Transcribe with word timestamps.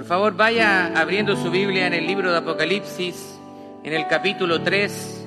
Por 0.00 0.06
favor, 0.06 0.34
vaya 0.34 0.98
abriendo 0.98 1.36
su 1.36 1.50
Biblia 1.50 1.86
en 1.86 1.92
el 1.92 2.06
libro 2.06 2.32
de 2.32 2.38
Apocalipsis, 2.38 3.38
en 3.84 3.92
el 3.92 4.06
capítulo 4.08 4.62
3. 4.62 5.26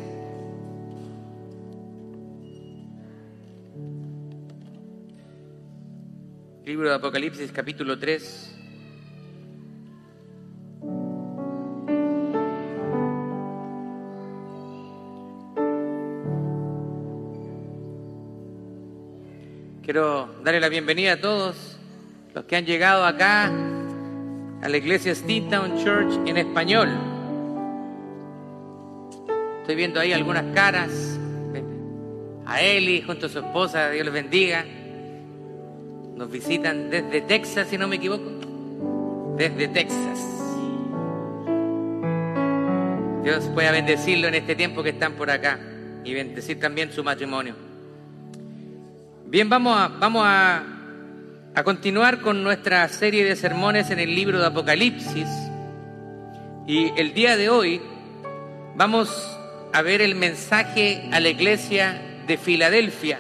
Libro 6.66 6.90
de 6.90 6.96
Apocalipsis, 6.96 7.52
capítulo 7.52 8.00
3. 8.00 8.56
Quiero 19.84 20.34
darle 20.44 20.60
la 20.60 20.70
bienvenida 20.70 21.14
a 21.14 21.22
todos 21.22 21.78
los 22.34 22.46
que 22.46 22.56
han 22.56 22.66
llegado 22.66 23.06
acá 23.06 23.52
a 24.64 24.70
la 24.70 24.78
iglesia 24.78 25.14
Steamtown 25.14 25.84
Church 25.84 26.26
en 26.26 26.38
español. 26.38 26.90
Estoy 29.60 29.76
viendo 29.76 30.00
ahí 30.00 30.14
algunas 30.14 30.56
caras. 30.56 31.20
A 32.46 32.62
Eli 32.62 33.02
junto 33.02 33.26
a 33.26 33.30
su 33.30 33.40
esposa, 33.40 33.90
Dios 33.90 34.06
les 34.06 34.14
bendiga. 34.14 34.64
Nos 36.16 36.32
visitan 36.32 36.90
desde 36.90 37.22
Texas, 37.22 37.68
si 37.70 37.78
no 37.78 37.90
me 37.90 37.98
equivoco. 37.98 39.36
Desde 39.38 39.68
Texas. 39.68 40.20
Dios 43.22 43.44
pueda 43.54 43.72
bendecirlo 43.72 44.30
en 44.30 44.36
este 44.36 44.56
tiempo 44.56 44.82
que 44.82 44.90
están 44.90 45.14
por 45.14 45.30
acá 45.30 45.60
y 46.06 46.14
bendecir 46.14 46.60
también 46.62 46.90
su 46.94 47.04
matrimonio. 47.04 47.56
Bien, 49.26 49.50
vamos 49.50 49.78
a, 49.78 49.88
vamos 49.90 50.24
a, 50.26 50.73
a 51.56 51.64
continuar 51.64 52.22
con 52.22 52.44
nuestra 52.44 52.88
serie 52.88 53.24
de 53.24 53.36
sermones 53.36 53.92
en 53.92 54.00
el 54.00 54.16
libro 54.16 54.40
de 54.40 54.48
Apocalipsis. 54.48 55.28
Y 56.66 56.92
el 57.00 57.14
día 57.14 57.38
de 57.38 57.50
hoy 57.50 57.80
vamos 58.76 59.38
a 59.72 59.82
ver 59.84 60.02
el 60.02 60.16
mensaje 60.16 61.08
a 61.12 61.20
la 61.20 61.30
iglesia 61.30 62.02
de 62.26 62.38
Filadelfia. 62.38 63.20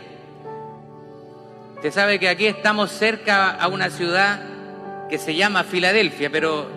Usted 1.75 1.92
sabe 1.92 2.17
que 2.17 2.28
aquí 2.28 2.48
estamos 2.48 2.92
cerca 2.92 3.52
a 3.52 3.67
una 3.67 3.92
ciudad 3.92 4.42
que 5.09 5.20
se 5.20 5.36
llama 5.36 5.64
Filadelfia, 5.64 6.31
pero 6.31 6.72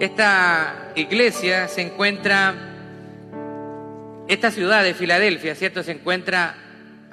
esta 0.00 0.90
iglesia 0.96 1.68
se 1.68 1.82
encuentra, 1.82 2.54
esta 4.26 4.50
ciudad 4.50 4.82
de 4.82 4.94
Filadelfia, 4.94 5.54
¿cierto? 5.54 5.84
Se 5.84 5.92
encuentra 5.92 6.56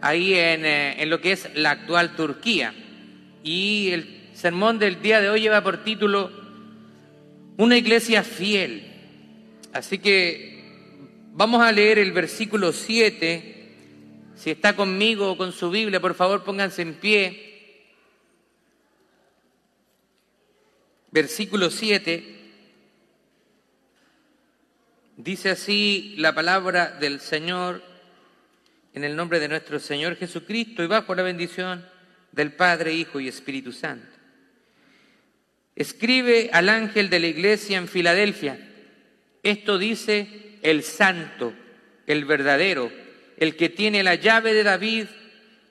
ahí 0.02 0.34
en, 0.34 0.66
eh, 0.66 1.04
en 1.04 1.10
lo 1.12 1.22
que 1.22 1.34
es 1.34 1.50
la 1.54 1.72
actual 1.72 2.16
Turquía. 2.16 2.74
Y 3.46 3.92
el 3.92 4.32
sermón 4.34 4.80
del 4.80 5.04
día 5.04 5.22
de 5.22 5.30
hoy 5.30 5.42
lleva 5.42 5.62
por 5.62 5.84
título 5.84 6.32
Una 7.58 7.78
iglesia 7.78 8.24
fiel. 8.24 8.92
Así 9.72 10.00
que 10.00 10.64
vamos 11.32 11.62
a 11.62 11.72
leer 11.72 12.00
el 12.00 12.12
versículo 12.12 12.74
7. 12.74 13.70
Si 14.36 14.50
está 14.50 14.76
conmigo 14.76 15.32
o 15.32 15.38
con 15.38 15.52
su 15.52 15.70
Biblia, 15.70 16.00
por 16.00 16.16
favor 16.16 16.44
pónganse 16.44 16.82
en 16.82 16.96
pie. 16.96 17.86
Versículo 21.12 21.70
7. 21.70 22.36
Dice 25.18 25.52
así 25.52 26.16
la 26.18 26.34
palabra 26.34 26.98
del 27.00 27.20
Señor 27.20 27.84
en 28.96 29.04
el 29.04 29.16
nombre 29.16 29.40
de 29.40 29.50
nuestro 29.50 29.80
Señor 29.80 30.16
Jesucristo 30.16 30.82
y 30.82 30.88
bajo 30.88 31.14
la 31.14 31.22
bendición 31.22 31.94
del 32.36 32.52
Padre, 32.52 32.94
Hijo 32.94 33.20
y 33.20 33.30
Espíritu 33.30 33.72
Santo. 33.72 34.16
Escribe 35.76 36.50
al 36.52 36.70
ángel 36.70 37.10
de 37.10 37.20
la 37.20 37.28
iglesia 37.28 37.78
en 37.78 37.88
Filadelfia. 37.88 38.60
Esto 39.42 39.78
dice 39.78 40.58
el 40.62 40.84
santo, 40.84 41.54
el 42.06 42.26
verdadero, 42.26 42.92
el 43.38 43.56
que 43.56 43.70
tiene 43.70 44.04
la 44.04 44.16
llave 44.16 44.54
de 44.54 44.64
David, 44.64 45.08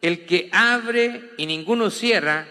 el 0.00 0.24
que 0.24 0.48
abre 0.52 1.30
y 1.36 1.46
ninguno 1.46 1.90
cierra, 1.90 2.46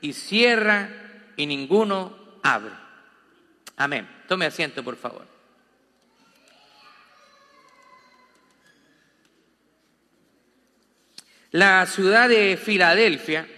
y 0.00 0.12
cierra 0.12 0.88
y 1.36 1.46
ninguno 1.46 2.16
abre. 2.42 2.72
Amén. 3.76 4.08
Tome 4.28 4.46
asiento, 4.46 4.82
por 4.82 4.96
favor. 4.96 5.26
La 11.52 11.86
ciudad 11.86 12.28
de 12.28 12.56
Filadelfia 12.56 13.48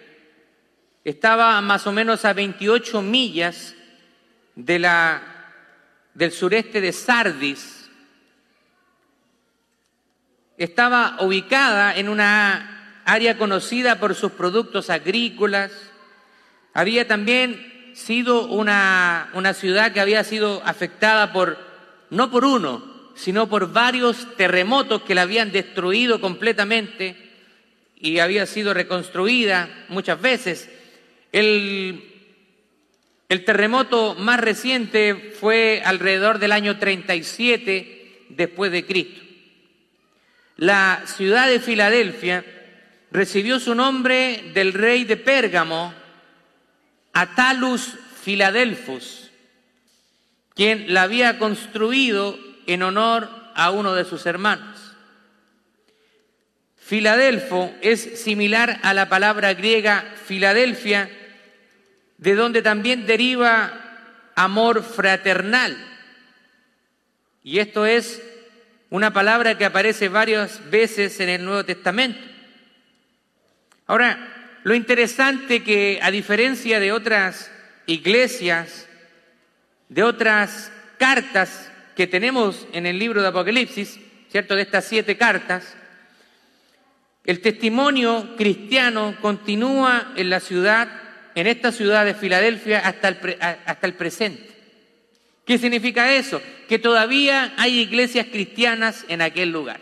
estaba 1.08 1.58
más 1.62 1.86
o 1.86 1.92
menos 1.92 2.26
a 2.26 2.34
28 2.34 3.00
millas 3.00 3.74
de 4.54 4.78
la, 4.78 5.22
del 6.12 6.32
sureste 6.32 6.82
de 6.82 6.92
Sardis. 6.92 7.88
Estaba 10.58 11.16
ubicada 11.20 11.96
en 11.96 12.10
una 12.10 13.00
área 13.06 13.38
conocida 13.38 13.98
por 13.98 14.14
sus 14.14 14.32
productos 14.32 14.90
agrícolas. 14.90 15.72
Había 16.74 17.08
también 17.08 17.92
sido 17.94 18.46
una, 18.46 19.30
una 19.32 19.54
ciudad 19.54 19.92
que 19.92 20.00
había 20.00 20.22
sido 20.24 20.60
afectada 20.66 21.32
por, 21.32 21.56
no 22.10 22.30
por 22.30 22.44
uno, 22.44 22.84
sino 23.14 23.48
por 23.48 23.72
varios 23.72 24.36
terremotos 24.36 25.02
que 25.02 25.14
la 25.14 25.22
habían 25.22 25.52
destruido 25.52 26.20
completamente 26.20 27.16
y 27.96 28.18
había 28.18 28.44
sido 28.44 28.74
reconstruida 28.74 29.86
muchas 29.88 30.20
veces. 30.20 30.68
El, 31.32 32.04
terremoto 33.44 34.14
más 34.14 34.40
reciente 34.40 35.34
fue 35.38 35.82
alrededor 35.84 36.38
del 36.38 36.52
año 36.52 36.78
37 36.78 38.26
después 38.30 38.72
de 38.72 38.86
Cristo. 38.86 39.20
La 40.56 41.02
ciudad 41.06 41.48
de 41.48 41.60
Filadelfia 41.60 42.44
recibió 43.10 43.60
su 43.60 43.74
nombre 43.74 44.50
del 44.54 44.72
rey 44.72 45.04
de 45.04 45.16
Pérgamo, 45.16 45.94
Atalus 47.12 47.94
Filadelfus, 48.22 49.30
quien 50.54 50.92
la 50.92 51.02
había 51.02 51.38
construido 51.38 52.38
en 52.66 52.82
honor 52.82 53.30
a 53.54 53.70
uno 53.70 53.94
de 53.94 54.04
sus 54.04 54.26
hermanos. 54.26 54.78
Filadelfo 56.88 57.74
es 57.82 58.22
similar 58.22 58.80
a 58.82 58.94
la 58.94 59.10
palabra 59.10 59.52
griega 59.52 60.06
Filadelfia, 60.24 61.10
de 62.18 62.34
donde 62.34 62.62
también 62.62 63.06
deriva 63.06 63.72
amor 64.34 64.82
fraternal. 64.82 65.76
Y 67.42 67.60
esto 67.60 67.86
es 67.86 68.22
una 68.90 69.12
palabra 69.12 69.56
que 69.56 69.64
aparece 69.64 70.08
varias 70.08 70.68
veces 70.70 71.18
en 71.20 71.28
el 71.28 71.44
Nuevo 71.44 71.64
Testamento. 71.64 72.20
Ahora, 73.86 74.60
lo 74.64 74.74
interesante 74.74 75.62
que 75.62 75.98
a 76.02 76.10
diferencia 76.10 76.80
de 76.80 76.92
otras 76.92 77.50
iglesias, 77.86 78.86
de 79.88 80.02
otras 80.02 80.70
cartas 80.98 81.70
que 81.96 82.06
tenemos 82.06 82.66
en 82.72 82.86
el 82.86 82.98
libro 82.98 83.22
de 83.22 83.28
Apocalipsis, 83.28 83.98
¿cierto? 84.30 84.54
De 84.54 84.62
estas 84.62 84.84
siete 84.84 85.16
cartas, 85.16 85.74
el 87.24 87.40
testimonio 87.40 88.36
cristiano 88.36 89.16
continúa 89.20 90.12
en 90.16 90.30
la 90.30 90.40
ciudad, 90.40 90.88
en 91.40 91.46
esta 91.46 91.70
ciudad 91.70 92.04
de 92.04 92.14
Filadelfia 92.14 92.80
hasta 92.80 93.08
el, 93.08 93.38
hasta 93.40 93.86
el 93.86 93.94
presente. 93.94 94.48
¿Qué 95.44 95.56
significa 95.56 96.14
eso? 96.14 96.42
Que 96.68 96.78
todavía 96.78 97.54
hay 97.56 97.78
iglesias 97.78 98.26
cristianas 98.26 99.04
en 99.08 99.22
aquel 99.22 99.50
lugar. 99.50 99.80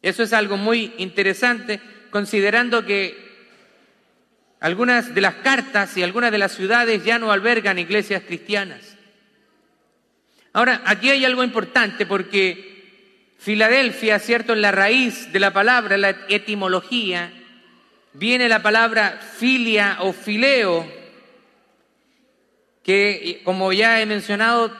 Eso 0.00 0.22
es 0.22 0.32
algo 0.32 0.56
muy 0.56 0.94
interesante, 0.98 1.78
considerando 2.10 2.84
que 2.86 3.22
algunas 4.60 5.14
de 5.14 5.20
las 5.20 5.34
cartas 5.36 5.94
y 5.96 6.02
algunas 6.02 6.32
de 6.32 6.38
las 6.38 6.52
ciudades 6.52 7.04
ya 7.04 7.18
no 7.18 7.30
albergan 7.30 7.78
iglesias 7.78 8.22
cristianas. 8.26 8.96
Ahora, 10.54 10.80
aquí 10.86 11.10
hay 11.10 11.24
algo 11.26 11.44
importante 11.44 12.06
porque 12.06 12.72
Filadelfia, 13.38 14.18
¿cierto? 14.20 14.54
En 14.54 14.62
la 14.62 14.72
raíz 14.72 15.30
de 15.32 15.40
la 15.40 15.52
palabra, 15.52 15.98
la 15.98 16.16
etimología, 16.28 17.30
viene 18.14 18.48
la 18.48 18.62
palabra 18.62 19.20
filia 19.36 19.98
o 20.00 20.12
fileo, 20.12 20.86
que 22.82 23.42
como 23.44 23.72
ya 23.72 24.00
he 24.00 24.06
mencionado, 24.06 24.72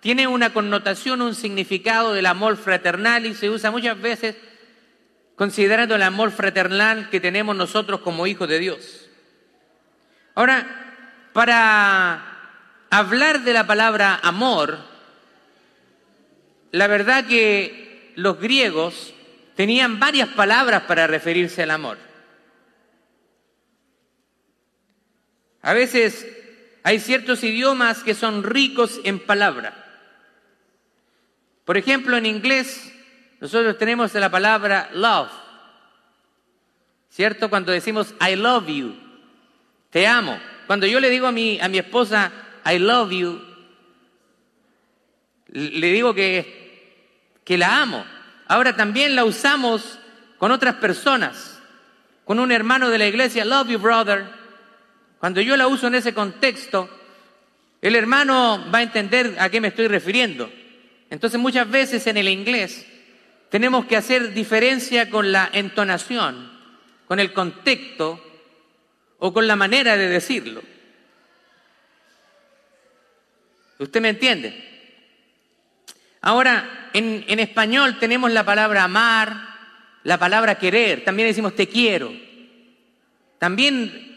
tiene 0.00 0.26
una 0.26 0.52
connotación, 0.52 1.22
un 1.22 1.34
significado 1.34 2.12
del 2.12 2.26
amor 2.26 2.56
fraternal 2.56 3.24
y 3.24 3.34
se 3.34 3.48
usa 3.48 3.70
muchas 3.70 3.98
veces 4.00 4.36
considerando 5.36 5.94
el 5.94 6.02
amor 6.02 6.30
fraternal 6.30 7.08
que 7.10 7.20
tenemos 7.20 7.56
nosotros 7.56 8.00
como 8.00 8.26
hijos 8.26 8.48
de 8.48 8.58
Dios. 8.58 9.08
Ahora, 10.34 10.66
para 11.32 12.22
hablar 12.90 13.40
de 13.42 13.52
la 13.52 13.66
palabra 13.66 14.20
amor, 14.22 14.78
la 16.70 16.86
verdad 16.86 17.26
que 17.26 18.12
los 18.16 18.38
griegos 18.40 19.14
tenían 19.54 20.00
varias 20.00 20.28
palabras 20.30 20.82
para 20.82 21.06
referirse 21.06 21.62
al 21.62 21.70
amor. 21.70 22.13
A 25.64 25.72
veces 25.72 26.26
hay 26.82 27.00
ciertos 27.00 27.42
idiomas 27.42 28.02
que 28.02 28.14
son 28.14 28.42
ricos 28.42 29.00
en 29.02 29.18
palabra. 29.18 29.72
Por 31.64 31.78
ejemplo, 31.78 32.18
en 32.18 32.26
inglés 32.26 32.92
nosotros 33.40 33.78
tenemos 33.78 34.12
la 34.12 34.30
palabra 34.30 34.90
love, 34.92 35.30
¿cierto? 37.08 37.48
Cuando 37.48 37.72
decimos 37.72 38.14
I 38.20 38.36
love 38.36 38.66
you, 38.68 38.94
te 39.88 40.06
amo. 40.06 40.38
Cuando 40.66 40.86
yo 40.86 41.00
le 41.00 41.08
digo 41.08 41.26
a 41.26 41.32
mi, 41.32 41.58
a 41.58 41.68
mi 41.68 41.78
esposa 41.78 42.30
I 42.66 42.78
love 42.78 43.10
you, 43.12 43.40
le 45.48 45.92
digo 45.92 46.14
que, 46.14 47.40
que 47.42 47.56
la 47.56 47.80
amo. 47.80 48.04
Ahora 48.48 48.76
también 48.76 49.16
la 49.16 49.24
usamos 49.24 49.98
con 50.36 50.52
otras 50.52 50.74
personas, 50.74 51.58
con 52.26 52.38
un 52.38 52.52
hermano 52.52 52.90
de 52.90 52.98
la 52.98 53.06
iglesia, 53.06 53.46
love 53.46 53.68
you 53.68 53.78
brother. 53.78 54.43
Cuando 55.24 55.40
yo 55.40 55.56
la 55.56 55.68
uso 55.68 55.86
en 55.86 55.94
ese 55.94 56.12
contexto, 56.12 56.86
el 57.80 57.96
hermano 57.96 58.62
va 58.70 58.80
a 58.80 58.82
entender 58.82 59.36
a 59.38 59.48
qué 59.48 59.58
me 59.58 59.68
estoy 59.68 59.88
refiriendo. 59.88 60.52
Entonces 61.08 61.40
muchas 61.40 61.70
veces 61.70 62.06
en 62.06 62.18
el 62.18 62.28
inglés 62.28 62.84
tenemos 63.48 63.86
que 63.86 63.96
hacer 63.96 64.34
diferencia 64.34 65.08
con 65.08 65.32
la 65.32 65.48
entonación, 65.50 66.52
con 67.08 67.20
el 67.20 67.32
contexto 67.32 68.22
o 69.18 69.32
con 69.32 69.46
la 69.46 69.56
manera 69.56 69.96
de 69.96 70.10
decirlo. 70.10 70.62
¿Usted 73.78 74.02
me 74.02 74.10
entiende? 74.10 75.00
Ahora, 76.20 76.90
en, 76.92 77.40
español 77.40 77.98
tenemos 77.98 78.30
la 78.30 78.44
palabra 78.44 78.84
amar, 78.84 79.34
la 80.02 80.18
palabra 80.18 80.58
querer, 80.58 81.02
también 81.02 81.28
decimos 81.28 81.56
te 81.56 81.66
quiero. 81.66 82.12
También 83.38 84.13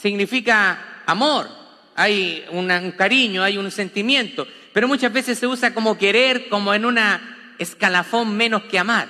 significa 0.00 1.02
amor, 1.06 1.48
hay 1.94 2.44
un 2.50 2.92
cariño, 2.92 3.42
hay 3.42 3.56
un 3.56 3.70
sentimiento, 3.70 4.46
pero 4.72 4.88
muchas 4.88 5.12
veces 5.12 5.38
se 5.38 5.46
usa 5.46 5.72
como 5.72 5.96
querer, 5.96 6.48
como 6.50 6.74
en 6.74 6.84
una 6.84 7.54
escalafón 7.58 8.36
menos 8.36 8.64
que 8.64 8.78
amar. 8.78 9.08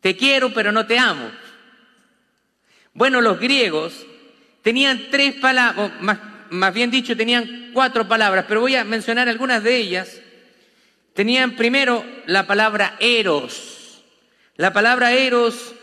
Te 0.00 0.16
quiero, 0.16 0.52
pero 0.52 0.70
no 0.70 0.86
te 0.86 0.98
amo. 0.98 1.30
Bueno, 2.92 3.22
los 3.22 3.40
griegos 3.40 4.06
tenían 4.60 5.06
tres 5.10 5.34
palabras, 5.36 5.92
más, 6.00 6.18
más 6.50 6.74
bien 6.74 6.90
dicho, 6.90 7.16
tenían 7.16 7.70
cuatro 7.72 8.06
palabras, 8.06 8.44
pero 8.46 8.60
voy 8.60 8.76
a 8.76 8.84
mencionar 8.84 9.30
algunas 9.30 9.62
de 9.62 9.76
ellas. 9.76 10.20
Tenían 11.14 11.56
primero 11.56 12.04
la 12.26 12.46
palabra 12.46 12.96
eros. 13.00 14.04
La 14.56 14.74
palabra 14.74 15.12
eros 15.12 15.74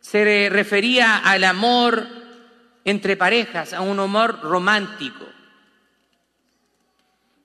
se 0.00 0.48
refería 0.50 1.18
al 1.18 1.44
amor 1.44 2.06
entre 2.84 3.16
parejas, 3.16 3.72
a 3.72 3.80
un 3.82 4.00
amor 4.00 4.40
romántico. 4.42 5.26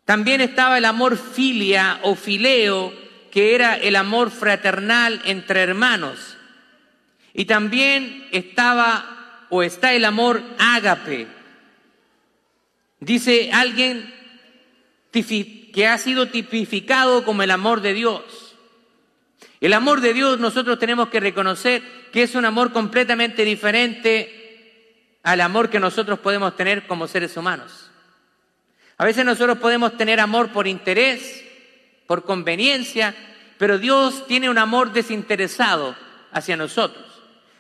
También 0.05 0.41
estaba 0.41 0.77
el 0.77 0.85
amor 0.85 1.17
filia 1.17 1.99
o 2.03 2.15
fileo, 2.15 2.93
que 3.31 3.55
era 3.55 3.75
el 3.75 3.95
amor 3.95 4.31
fraternal 4.31 5.21
entre 5.25 5.61
hermanos. 5.61 6.37
Y 7.33 7.45
también 7.45 8.27
estaba 8.31 9.47
o 9.49 9.61
está 9.61 9.93
el 9.93 10.05
amor 10.05 10.41
ágape. 10.57 11.27
Dice 12.99 13.51
alguien 13.51 14.13
que 15.11 15.87
ha 15.87 15.97
sido 15.97 16.27
tipificado 16.27 17.25
como 17.25 17.43
el 17.43 17.51
amor 17.51 17.81
de 17.81 17.93
Dios. 17.93 18.55
El 19.61 19.73
amor 19.73 20.01
de 20.01 20.13
Dios 20.13 20.39
nosotros 20.39 20.77
tenemos 20.79 21.09
que 21.09 21.19
reconocer 21.19 21.81
que 22.15 22.23
es 22.23 22.33
un 22.33 22.45
amor 22.45 22.71
completamente 22.71 23.43
diferente 23.43 25.19
al 25.21 25.41
amor 25.41 25.69
que 25.69 25.81
nosotros 25.81 26.17
podemos 26.19 26.55
tener 26.55 26.87
como 26.87 27.09
seres 27.09 27.35
humanos. 27.35 27.91
A 28.97 29.03
veces 29.03 29.25
nosotros 29.25 29.57
podemos 29.57 29.97
tener 29.97 30.21
amor 30.21 30.53
por 30.53 30.65
interés, 30.65 31.43
por 32.07 32.23
conveniencia, 32.23 33.13
pero 33.57 33.79
Dios 33.79 34.25
tiene 34.27 34.49
un 34.49 34.57
amor 34.57 34.93
desinteresado 34.93 35.93
hacia 36.31 36.55
nosotros. 36.55 37.03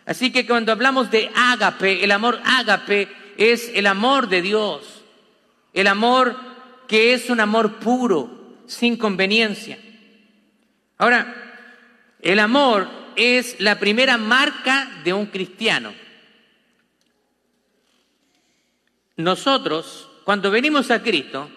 Así 0.05 0.31
que 0.31 0.47
cuando 0.47 0.71
hablamos 0.71 1.11
de 1.11 1.29
ágape, 1.35 2.05
el 2.05 2.13
amor 2.13 2.39
ágape 2.45 3.09
es 3.35 3.69
el 3.75 3.85
amor 3.87 4.29
de 4.29 4.41
Dios, 4.41 5.03
el 5.73 5.87
amor 5.87 6.33
que 6.87 7.13
es 7.13 7.29
un 7.29 7.41
amor 7.41 7.73
puro, 7.73 8.55
sin 8.67 8.95
conveniencia. 8.95 9.77
Ahora, 10.97 11.45
el 12.25 12.39
amor 12.39 12.89
es 13.15 13.55
la 13.59 13.79
primera 13.79 14.17
marca 14.17 14.91
de 15.03 15.13
un 15.13 15.27
cristiano. 15.27 15.93
Nosotros 19.15 20.09
cuando 20.25 20.49
venimos 20.49 20.89
a 20.89 21.03
Cristo, 21.03 21.47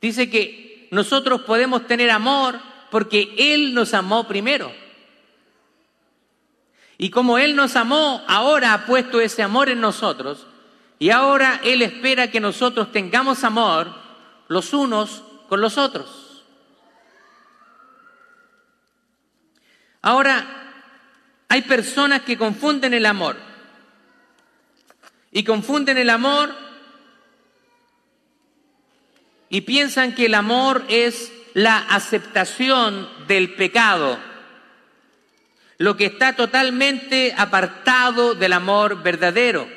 dice 0.00 0.28
que 0.28 0.88
nosotros 0.90 1.42
podemos 1.42 1.86
tener 1.86 2.10
amor 2.10 2.58
porque 2.90 3.34
Él 3.38 3.72
nos 3.72 3.94
amó 3.94 4.26
primero. 4.26 4.72
Y 6.98 7.10
como 7.10 7.38
Él 7.38 7.54
nos 7.54 7.76
amó, 7.76 8.24
ahora 8.26 8.74
ha 8.74 8.84
puesto 8.84 9.20
ese 9.20 9.44
amor 9.44 9.68
en 9.68 9.80
nosotros 9.80 10.44
y 10.98 11.10
ahora 11.10 11.60
Él 11.62 11.82
espera 11.82 12.32
que 12.32 12.40
nosotros 12.40 12.90
tengamos 12.90 13.44
amor 13.44 13.94
los 14.48 14.72
unos 14.72 15.22
con 15.48 15.60
los 15.60 15.78
otros. 15.78 16.27
Ahora, 20.08 20.46
hay 21.50 21.60
personas 21.60 22.22
que 22.22 22.38
confunden 22.38 22.94
el 22.94 23.04
amor 23.04 23.36
y 25.30 25.44
confunden 25.44 25.98
el 25.98 26.08
amor 26.08 26.50
y 29.50 29.60
piensan 29.60 30.14
que 30.14 30.24
el 30.24 30.34
amor 30.34 30.82
es 30.88 31.30
la 31.52 31.76
aceptación 31.76 33.06
del 33.26 33.52
pecado, 33.52 34.18
lo 35.76 35.98
que 35.98 36.06
está 36.06 36.34
totalmente 36.34 37.34
apartado 37.36 38.34
del 38.34 38.54
amor 38.54 39.02
verdadero. 39.02 39.68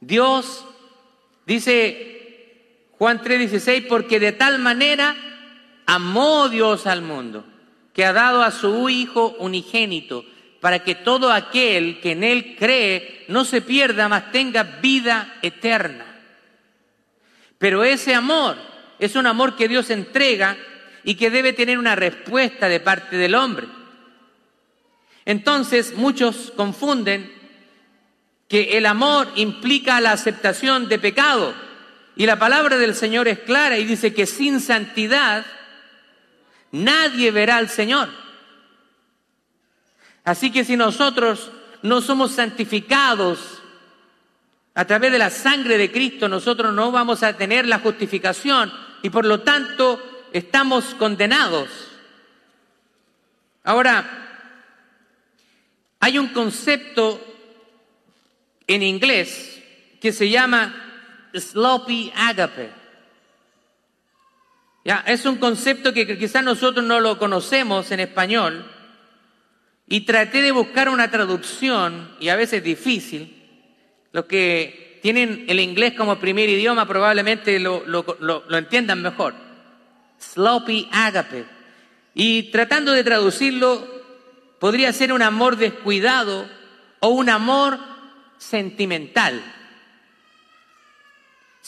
Dios, 0.00 0.64
dice 1.46 2.88
Juan 2.98 3.22
3:16, 3.22 3.86
porque 3.86 4.18
de 4.18 4.32
tal 4.32 4.58
manera 4.58 5.14
amó 5.86 6.48
Dios 6.48 6.88
al 6.88 7.02
mundo, 7.02 7.44
que 7.98 8.04
ha 8.04 8.12
dado 8.12 8.42
a 8.44 8.52
su 8.52 8.88
Hijo 8.88 9.34
unigénito, 9.40 10.24
para 10.60 10.84
que 10.84 10.94
todo 10.94 11.32
aquel 11.32 11.98
que 12.00 12.12
en 12.12 12.22
Él 12.22 12.54
cree 12.56 13.24
no 13.26 13.44
se 13.44 13.60
pierda, 13.60 14.08
mas 14.08 14.30
tenga 14.30 14.62
vida 14.62 15.36
eterna. 15.42 16.04
Pero 17.58 17.82
ese 17.82 18.14
amor 18.14 18.56
es 19.00 19.16
un 19.16 19.26
amor 19.26 19.56
que 19.56 19.66
Dios 19.66 19.90
entrega 19.90 20.56
y 21.02 21.16
que 21.16 21.28
debe 21.28 21.52
tener 21.52 21.76
una 21.76 21.96
respuesta 21.96 22.68
de 22.68 22.78
parte 22.78 23.16
del 23.16 23.34
hombre. 23.34 23.66
Entonces 25.24 25.96
muchos 25.96 26.52
confunden 26.54 27.34
que 28.46 28.78
el 28.78 28.86
amor 28.86 29.28
implica 29.34 30.00
la 30.00 30.12
aceptación 30.12 30.88
de 30.88 31.00
pecado. 31.00 31.52
Y 32.14 32.26
la 32.26 32.38
palabra 32.38 32.78
del 32.78 32.94
Señor 32.94 33.26
es 33.26 33.40
clara 33.40 33.76
y 33.76 33.84
dice 33.84 34.14
que 34.14 34.26
sin 34.26 34.60
santidad 34.60 35.44
nadie 36.72 37.30
verá 37.30 37.56
al 37.56 37.68
Señor. 37.68 38.08
Así 40.24 40.50
que 40.50 40.64
si 40.64 40.76
nosotros 40.76 41.50
no 41.82 42.00
somos 42.00 42.32
santificados 42.32 43.62
a 44.74 44.84
través 44.84 45.10
de 45.10 45.18
la 45.18 45.30
sangre 45.30 45.78
de 45.78 45.90
Cristo 45.90 46.28
nosotros 46.28 46.72
no 46.72 46.92
vamos 46.92 47.22
a 47.22 47.36
tener 47.36 47.66
la 47.66 47.80
justificación 47.80 48.72
y 49.02 49.10
por 49.10 49.24
lo 49.24 49.40
tanto 49.40 50.00
estamos 50.32 50.94
condenados. 50.94 51.68
Ahora, 53.64 54.28
hay 56.00 56.18
un 56.18 56.28
concepto 56.28 57.20
en 58.66 58.82
inglés 58.82 59.62
que 60.00 60.12
se 60.12 60.30
llama 60.30 60.74
sloppy 61.34 62.12
agape. 62.14 62.77
Es 65.06 65.26
un 65.26 65.36
concepto 65.36 65.92
que 65.92 66.16
quizás 66.16 66.42
nosotros 66.42 66.84
no 66.84 66.98
lo 67.00 67.18
conocemos 67.18 67.90
en 67.90 68.00
español 68.00 68.64
y 69.86 70.02
traté 70.02 70.40
de 70.40 70.50
buscar 70.50 70.88
una 70.88 71.10
traducción 71.10 72.10
y 72.20 72.28
a 72.28 72.36
veces 72.36 72.62
difícil 72.62 73.34
los 74.12 74.24
que 74.24 74.98
tienen 75.02 75.44
el 75.48 75.60
inglés 75.60 75.94
como 75.94 76.18
primer 76.18 76.48
idioma 76.48 76.86
probablemente 76.86 77.58
lo, 77.60 77.84
entiendan 78.50 79.02
mejor. 79.02 79.34
Sloppy 80.18 80.88
agape. 80.90 81.44
Y 82.14 82.44
tratando 82.44 82.92
de 82.92 83.04
traducirlo, 83.04 83.86
podría 84.58 84.92
ser 84.92 85.12
un 85.12 85.22
amor 85.22 85.56
descuidado 85.56 86.48
o 87.00 87.08
un 87.08 87.28
amor 87.28 87.78
sentimental. 88.38 89.42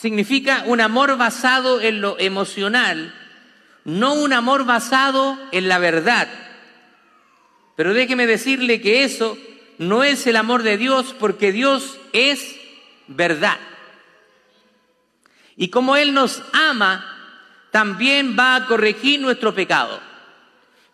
Significa 0.00 0.62
un 0.64 0.80
amor 0.80 1.18
basado 1.18 1.82
en 1.82 2.00
lo 2.00 2.18
emocional, 2.18 3.14
no 3.84 4.14
un 4.14 4.32
amor 4.32 4.64
basado 4.64 5.38
en 5.52 5.68
la 5.68 5.78
verdad. 5.78 6.26
Pero 7.76 7.92
déjeme 7.92 8.26
decirle 8.26 8.80
que 8.80 9.04
eso 9.04 9.36
no 9.76 10.02
es 10.02 10.26
el 10.26 10.36
amor 10.36 10.62
de 10.62 10.78
Dios 10.78 11.14
porque 11.18 11.52
Dios 11.52 11.98
es 12.14 12.56
verdad. 13.08 13.58
Y 15.54 15.68
como 15.68 15.96
Él 15.96 16.14
nos 16.14 16.42
ama, 16.54 17.04
también 17.70 18.36
va 18.38 18.54
a 18.54 18.64
corregir 18.64 19.20
nuestro 19.20 19.54
pecado. 19.54 20.00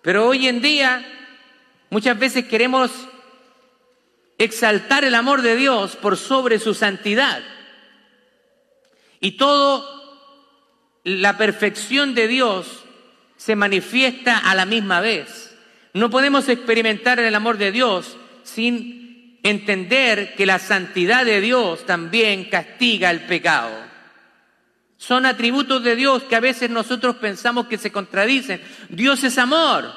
Pero 0.02 0.26
hoy 0.26 0.48
en 0.48 0.60
día 0.60 1.06
muchas 1.90 2.18
veces 2.18 2.46
queremos 2.46 2.90
exaltar 4.36 5.04
el 5.04 5.14
amor 5.14 5.42
de 5.42 5.54
Dios 5.54 5.94
por 5.94 6.16
sobre 6.16 6.58
su 6.58 6.74
santidad. 6.74 7.55
Y 9.26 9.32
todo 9.32 9.84
la 11.02 11.36
perfección 11.36 12.14
de 12.14 12.28
Dios 12.28 12.84
se 13.36 13.56
manifiesta 13.56 14.38
a 14.38 14.54
la 14.54 14.66
misma 14.66 15.00
vez. 15.00 15.58
No 15.94 16.10
podemos 16.10 16.48
experimentar 16.48 17.18
el 17.18 17.34
amor 17.34 17.58
de 17.58 17.72
Dios 17.72 18.16
sin 18.44 19.40
entender 19.42 20.36
que 20.36 20.46
la 20.46 20.60
santidad 20.60 21.24
de 21.24 21.40
Dios 21.40 21.84
también 21.86 22.44
castiga 22.44 23.10
el 23.10 23.22
pecado. 23.22 23.72
Son 24.96 25.26
atributos 25.26 25.82
de 25.82 25.96
Dios 25.96 26.22
que 26.22 26.36
a 26.36 26.40
veces 26.40 26.70
nosotros 26.70 27.16
pensamos 27.16 27.66
que 27.66 27.78
se 27.78 27.90
contradicen. 27.90 28.62
Dios 28.90 29.24
es 29.24 29.38
amor, 29.38 29.92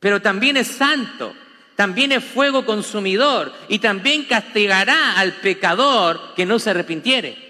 pero 0.00 0.22
también 0.22 0.56
es 0.56 0.68
santo 0.68 1.34
también 1.76 2.10
es 2.10 2.24
fuego 2.24 2.64
consumidor 2.64 3.52
y 3.68 3.80
también 3.80 4.24
castigará 4.24 5.18
al 5.18 5.34
pecador 5.34 6.32
que 6.34 6.46
no 6.46 6.58
se 6.58 6.70
arrepintiere. 6.70 7.45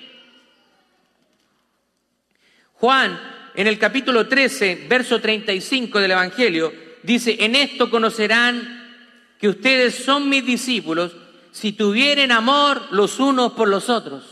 Juan, 2.78 3.18
en 3.54 3.66
el 3.66 3.78
capítulo 3.78 4.28
13, 4.28 4.86
verso 4.88 5.20
35 5.20 5.98
del 5.98 6.10
Evangelio, 6.10 6.72
dice, 7.02 7.36
en 7.40 7.56
esto 7.56 7.90
conocerán 7.90 8.84
que 9.40 9.48
ustedes 9.48 9.94
son 9.94 10.28
mis 10.28 10.44
discípulos 10.44 11.12
si 11.52 11.72
tuvieren 11.72 12.32
amor 12.32 12.82
los 12.90 13.18
unos 13.18 13.52
por 13.52 13.68
los 13.68 13.88
otros. 13.88 14.24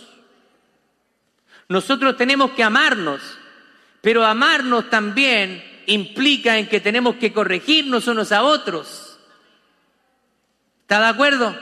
Nosotros 1.69 2.17
tenemos 2.19 2.51
que 2.51 2.63
amarnos, 2.63 3.23
pero 4.03 4.25
amarnos 4.25 4.91
también 4.91 5.65
implica 5.87 6.59
en 6.59 6.69
que 6.69 6.81
tenemos 6.81 7.17
que 7.17 7.33
corregirnos 7.33 8.07
unos 8.09 8.31
a 8.31 8.43
otros. 8.43 9.19
¿Está 10.83 11.01
de 11.01 11.07
acuerdo? 11.07 11.59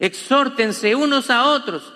Exhórtense 0.00 0.96
unos 0.96 1.30
a 1.30 1.44
otros. 1.44 1.92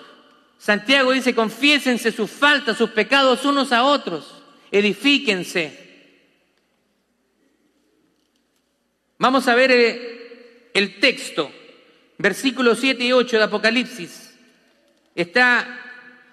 Santiago 0.57 1.11
dice, 1.11 1.35
confiésense 1.35 2.11
sus 2.11 2.31
faltas, 2.31 2.77
sus 2.77 2.89
pecados 2.91 3.45
unos 3.45 3.71
a 3.71 3.83
otros. 3.83 4.43
Edifíquense. 4.71 5.87
Vamos 9.19 9.47
a 9.47 9.55
ver 9.55 9.71
eh, 9.71 10.69
el, 10.73 10.99
texto, 10.99 11.51
versículos 12.17 12.79
7 12.79 13.03
y 13.03 13.11
8 13.11 13.37
de 13.37 13.43
Apocalipsis. 13.43 14.35
Está 15.15 15.83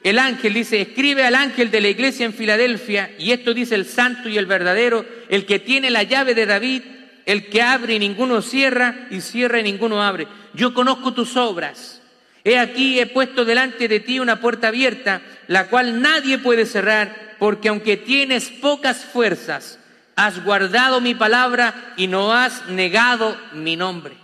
el 0.03 0.19
ángel, 0.19 0.53
dice, 0.53 0.83
escribe 0.83 1.25
al 1.25 1.35
ángel 1.35 1.71
de 1.71 1.81
la 1.81 1.89
iglesia 1.89 2.27
en 2.27 2.35
Filadelfia, 2.35 3.15
y 3.19 3.33
esto 3.33 3.55
dice 3.55 3.75
el 3.75 3.87
santo 3.87 4.29
y 4.29 4.37
el 4.37 4.45
verdadero, 4.45 5.07
el 5.31 5.47
que 5.47 5.59
tiene 5.59 5.91
la 5.91 6.03
llave 6.03 6.35
de 6.35 6.45
David, 6.45 6.83
el 7.25 7.49
que 7.49 7.63
abre 7.63 7.95
y 7.95 7.99
ninguno 7.99 8.43
cierra, 8.43 9.07
y 9.11 9.23
cierra 9.23 9.61
y 9.61 9.63
ninguno 9.63 10.03
abre. 10.03 10.29
Yo 10.53 10.75
conozco 10.75 11.15
tus 11.15 11.37
obras. 11.37 12.03
He 12.45 12.59
aquí, 12.59 13.01
he 13.01 13.07
puesto 13.07 13.47
delante 13.47 13.89
de 13.89 14.01
ti 14.01 14.21
una 14.21 14.41
puerta 14.41 14.69
abierta, 14.69 15.23
la 15.49 15.69
cual 15.69 16.03
nadie 16.03 16.39
puede 16.39 16.67
cerrar, 16.67 17.37
porque 17.39 17.71
aunque 17.71 17.97
tienes 17.97 18.51
pocas 18.51 19.05
fuerzas, 19.05 19.79
has 20.15 20.45
guardado 20.45 21.01
mi 21.01 21.15
palabra 21.15 21.95
y 21.97 22.07
no 22.07 22.33
has 22.33 22.69
negado 22.69 23.37
mi 23.55 23.77
nombre. 23.77 24.15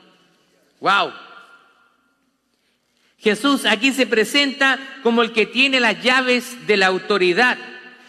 Wow. 0.81 1.13
Jesús 3.19 3.67
aquí 3.67 3.93
se 3.93 4.07
presenta 4.07 4.79
como 5.03 5.23
el 5.23 5.33
que 5.33 5.47
tiene 5.47 5.81
las 5.81 6.03
llaves 6.03 6.67
de 6.67 6.77
la 6.77 6.87
autoridad, 6.87 7.59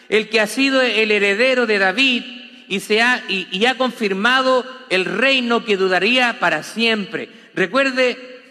el 0.08 0.28
que 0.28 0.40
ha 0.40 0.46
sido 0.46 0.80
el 0.80 1.10
heredero 1.10 1.66
de 1.66 1.78
David, 1.78 2.24
y, 2.68 2.80
se 2.80 3.02
ha, 3.02 3.22
y, 3.28 3.66
ha 3.66 3.76
confirmado 3.76 4.64
el 4.88 5.04
reino 5.04 5.64
que 5.64 5.76
dudaría 5.76 6.38
para 6.40 6.62
siempre. 6.62 7.28
Recuerde 7.54 8.41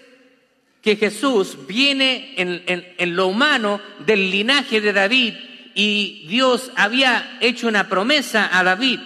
que 0.81 0.95
Jesús 0.95 1.57
viene 1.67 2.33
en, 2.37 3.15
lo 3.15 3.27
humano 3.27 3.79
del 3.99 4.31
linaje 4.31 4.81
de 4.81 4.93
David 4.93 5.33
y 5.75 6.25
Dios 6.27 6.71
había 6.75 7.37
hecho 7.39 7.67
una 7.67 7.87
promesa 7.87 8.49
a 8.51 8.63
David. 8.63 8.99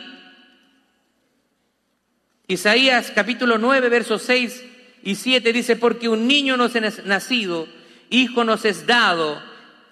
Isaías 2.48 3.12
capítulo 3.14 3.58
9, 3.58 3.90
versos 3.90 4.22
6 4.24 4.64
y 5.04 5.16
7 5.16 5.52
dice, 5.52 5.76
porque 5.76 6.08
un 6.08 6.28
niño 6.28 6.56
nos 6.56 6.76
es 6.76 7.06
nacido, 7.06 7.68
hijo 8.10 8.44
nos 8.44 8.64
es 8.66 8.88
dado, 8.88 9.42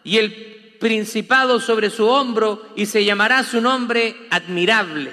y 0.04 0.18
el 0.18 0.78
principado 0.80 1.60
sobre 1.60 1.90
su 1.90 2.08
hombro 2.08 2.70
y 2.76 2.86
se 2.86 3.04
llamará 3.04 3.44
su 3.44 3.60
nombre 3.60 4.16
admirable, 4.30 5.12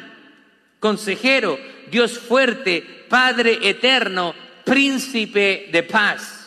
consejero, 0.78 1.58
Dios 1.90 2.18
fuerte, 2.18 3.06
Padre 3.08 3.58
eterno, 3.62 4.34
príncipe 4.64 5.68
de 5.72 5.82
paz. 5.82 6.39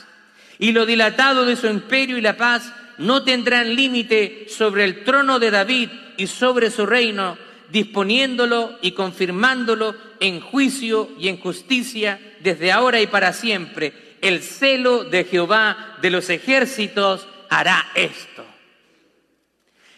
Y 0.64 0.72
lo 0.72 0.86
dilatado 0.86 1.46
de 1.46 1.58
su 1.58 1.68
imperio 1.68 2.18
y 2.18 2.22
la 2.22 2.38
paz 2.38 2.72
no 2.98 3.26
tendrán 3.26 3.76
límite 3.76 4.46
sobre 4.48 4.86
el 4.86 5.04
trono 5.04 5.38
de 5.38 5.52
David 5.52 5.90
y 6.16 6.28
sobre 6.28 6.72
su 6.72 6.86
reino, 6.86 7.38
disponiéndolo 7.70 8.80
y 8.82 8.94
confirmándolo 8.94 9.94
en 10.22 10.40
juicio 10.40 11.12
y 11.20 11.28
en 11.28 11.38
justicia 11.38 12.18
desde 12.40 12.72
ahora 12.72 13.02
y 13.02 13.08
para 13.08 13.34
siempre. 13.34 14.16
El 14.22 14.42
celo 14.42 15.04
de 15.04 15.26
Jehová 15.26 15.98
de 16.02 16.12
los 16.12 16.30
ejércitos 16.30 17.28
hará 17.50 17.92
esto. 17.94 18.46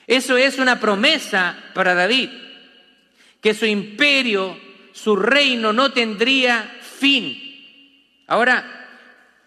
Eso 0.08 0.36
es 0.36 0.58
una 0.58 0.80
promesa 0.80 1.64
para 1.76 1.94
David, 1.94 2.32
que 3.40 3.54
su 3.54 3.68
imperio, 3.68 4.60
su 4.94 5.16
reino 5.16 5.74
no 5.74 5.92
tendría 5.92 6.80
fin. 6.82 7.40
Ahora, 8.26 8.85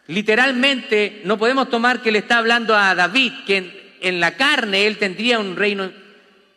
literalmente 0.09 1.23
no 1.25 1.38
podemos 1.38 1.71
tomar 1.71 2.03
que 2.03 2.11
le 2.11 2.19
está 2.19 2.38
hablando 2.38 2.77
a 2.77 2.95
David, 2.95 3.33
que 3.47 3.97
en, 4.00 4.21
la 4.21 4.37
carne 4.37 4.87
él 4.87 4.99
tendría 4.99 5.38
un 5.38 5.55
reino, 5.55 5.93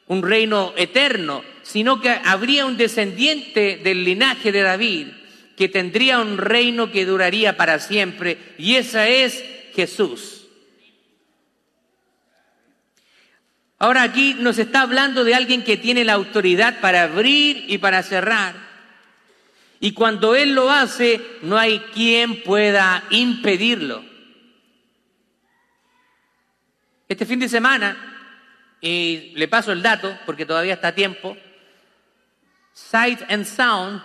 un 0.08 0.24
reino 0.24 0.74
eterno, 0.76 1.44
sino 1.62 2.02
que 2.02 2.10
habría 2.10 2.66
un 2.66 2.78
descendiente 2.78 3.80
del 3.84 4.04
linaje 4.04 4.52
de 4.52 4.62
David 4.62 5.08
que 5.56 5.70
tendría 5.70 6.20
un 6.20 6.40
reino 6.40 6.92
que 6.92 7.06
duraría 7.06 7.56
para 7.56 7.78
siempre, 7.78 8.38
y 8.58 8.78
esa 8.78 9.08
es 9.08 9.44
Jesús. 9.76 10.48
Ahora 13.78 14.04
aquí 14.04 14.36
nos 14.40 14.58
está 14.58 14.82
hablando 14.82 15.24
de 15.24 15.36
alguien 15.36 15.64
que 15.64 15.78
tiene 15.78 16.04
la 16.04 16.14
autoridad 16.14 16.80
para 16.82 17.04
abrir 17.04 17.66
y 17.68 17.78
para 17.78 18.02
cerrar. 18.02 18.71
Y 19.84 19.94
cuando 19.94 20.36
Él 20.36 20.54
lo 20.54 20.70
hace, 20.70 21.20
no 21.42 21.58
hay 21.58 21.80
quien 21.92 22.44
pueda 22.44 23.04
impedirlo. 23.10 24.06
Este 27.10 27.26
fin 27.26 27.40
de 27.40 27.50
semana, 27.50 28.78
y 28.80 29.34
le 29.36 29.48
paso 29.48 29.72
el 29.72 29.82
dato 29.82 30.16
porque 30.28 30.46
todavía 30.46 30.76
está 30.76 30.90
a 30.90 30.96
tiempo, 30.96 31.36
Sight 32.74 33.22
and 33.28 33.44
Sound, 33.44 34.04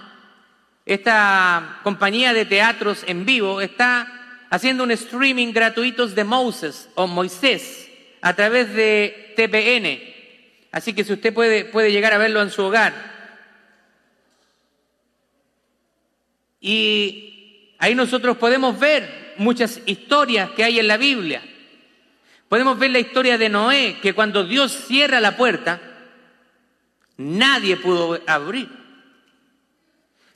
esta 0.86 1.80
compañía 1.82 2.32
de 2.32 2.46
teatros 2.46 3.04
en 3.06 3.26
vivo, 3.26 3.60
está 3.60 4.46
haciendo 4.48 4.82
un 4.82 4.92
streaming 4.92 5.52
gratuito 5.52 6.06
de 6.06 6.24
Moses 6.24 6.88
o 6.94 7.06
Moisés 7.06 7.90
a 8.22 8.34
través 8.34 8.72
de 8.72 9.34
TPN. 9.36 10.14
Así 10.72 10.94
que 10.94 11.04
si 11.04 11.12
usted 11.12 11.34
puede, 11.34 11.66
puede 11.66 11.92
llegar 11.92 12.14
a 12.14 12.18
verlo 12.18 12.40
en 12.40 12.50
su 12.50 12.62
hogar. 12.62 13.15
Y 16.60 17.74
ahí 17.78 17.94
nosotros 17.94 18.36
podemos 18.36 18.78
ver 18.78 19.34
muchas 19.38 19.80
historias 19.86 20.50
que 20.50 20.64
hay 20.64 20.78
en 20.78 20.88
la 20.88 20.96
Biblia. 20.96 21.42
Podemos 22.48 22.78
ver 22.78 22.90
la 22.90 23.00
historia 23.00 23.38
de 23.38 23.48
Noé, 23.48 23.98
que 24.00 24.12
cuando 24.12 24.44
Dios 24.44 24.72
cierra 24.86 25.20
la 25.20 25.36
puerta, 25.36 25.80
nadie 27.16 27.76
pudo 27.76 28.20
abrir. 28.26 28.68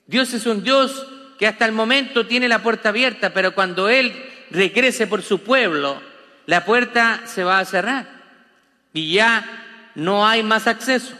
Dios 0.06 0.34
es 0.34 0.44
un 0.46 0.64
Dios 0.64 1.06
que 1.38 1.46
hasta 1.46 1.64
el 1.64 1.72
momento 1.72 2.26
tiene 2.26 2.48
la 2.48 2.62
puerta 2.62 2.88
abierta, 2.88 3.32
pero 3.32 3.54
cuando 3.54 3.88
Él 3.88 4.12
regrese 4.50 5.06
por 5.06 5.22
su 5.22 5.40
pueblo, 5.42 6.02
la 6.46 6.64
puerta 6.64 7.22
se 7.26 7.44
va 7.44 7.60
a 7.60 7.64
cerrar 7.64 8.20
y 8.92 9.12
ya 9.12 9.92
no 9.94 10.26
hay 10.26 10.42
más 10.42 10.66
acceso. 10.66 11.14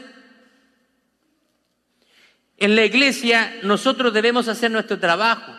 En 2.60 2.76
la 2.76 2.84
iglesia 2.84 3.56
nosotros 3.62 4.12
debemos 4.12 4.46
hacer 4.46 4.70
nuestro 4.70 4.98
trabajo 4.98 5.52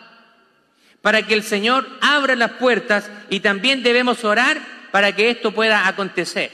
para 1.02 1.26
que 1.26 1.34
el 1.34 1.42
Señor 1.42 1.86
abra 2.00 2.36
las 2.36 2.52
puertas 2.52 3.10
y 3.28 3.40
también 3.40 3.82
debemos 3.82 4.24
orar 4.24 4.60
para 4.92 5.12
que 5.12 5.28
esto 5.28 5.52
pueda 5.52 5.88
acontecer. 5.88 6.52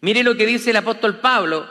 Mire 0.00 0.22
lo 0.22 0.36
que 0.36 0.46
dice 0.46 0.70
el 0.70 0.76
apóstol 0.76 1.18
Pablo 1.18 1.68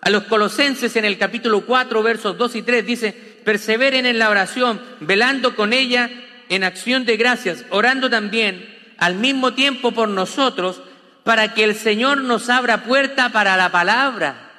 a 0.00 0.10
los 0.10 0.24
colosenses 0.24 0.96
en 0.96 1.04
el 1.04 1.16
capítulo 1.16 1.64
4, 1.64 2.02
versos 2.02 2.36
2 2.36 2.56
y 2.56 2.62
3, 2.62 2.84
dice, 2.84 3.12
perseveren 3.44 4.04
en 4.04 4.18
la 4.18 4.30
oración, 4.30 4.80
velando 5.00 5.54
con 5.54 5.72
ella 5.72 6.10
en 6.48 6.64
acción 6.64 7.04
de 7.04 7.16
gracias, 7.16 7.64
orando 7.70 8.10
también 8.10 8.78
al 8.98 9.14
mismo 9.14 9.54
tiempo 9.54 9.92
por 9.92 10.08
nosotros, 10.08 10.82
para 11.22 11.54
que 11.54 11.64
el 11.64 11.76
Señor 11.76 12.22
nos 12.22 12.48
abra 12.48 12.82
puerta 12.82 13.28
para 13.28 13.56
la 13.56 13.70
palabra, 13.70 14.49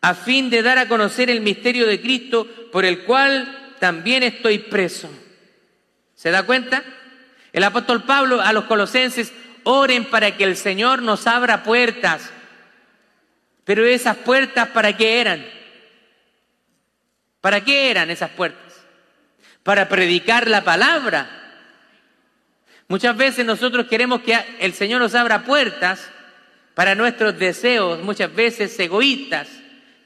a 0.00 0.14
fin 0.14 0.50
de 0.50 0.62
dar 0.62 0.78
a 0.78 0.88
conocer 0.88 1.30
el 1.30 1.40
misterio 1.40 1.86
de 1.86 2.00
Cristo, 2.00 2.46
por 2.70 2.84
el 2.84 3.04
cual 3.04 3.74
también 3.78 4.22
estoy 4.22 4.58
preso. 4.58 5.10
¿Se 6.14 6.30
da 6.30 6.44
cuenta? 6.44 6.82
El 7.52 7.64
apóstol 7.64 8.04
Pablo 8.04 8.40
a 8.40 8.52
los 8.52 8.64
colosenses, 8.64 9.32
oren 9.64 10.04
para 10.04 10.36
que 10.36 10.44
el 10.44 10.56
Señor 10.56 11.02
nos 11.02 11.26
abra 11.26 11.62
puertas. 11.62 12.30
Pero 13.64 13.84
esas 13.84 14.16
puertas, 14.16 14.68
¿para 14.68 14.96
qué 14.96 15.20
eran? 15.20 15.44
¿Para 17.40 17.62
qué 17.62 17.90
eran 17.90 18.10
esas 18.10 18.30
puertas? 18.30 18.74
Para 19.62 19.88
predicar 19.88 20.48
la 20.48 20.64
palabra. 20.64 21.28
Muchas 22.88 23.16
veces 23.16 23.44
nosotros 23.44 23.86
queremos 23.86 24.22
que 24.22 24.38
el 24.60 24.72
Señor 24.72 25.00
nos 25.00 25.14
abra 25.14 25.44
puertas 25.44 26.08
para 26.74 26.94
nuestros 26.94 27.38
deseos, 27.38 28.02
muchas 28.02 28.34
veces 28.34 28.78
egoístas. 28.78 29.48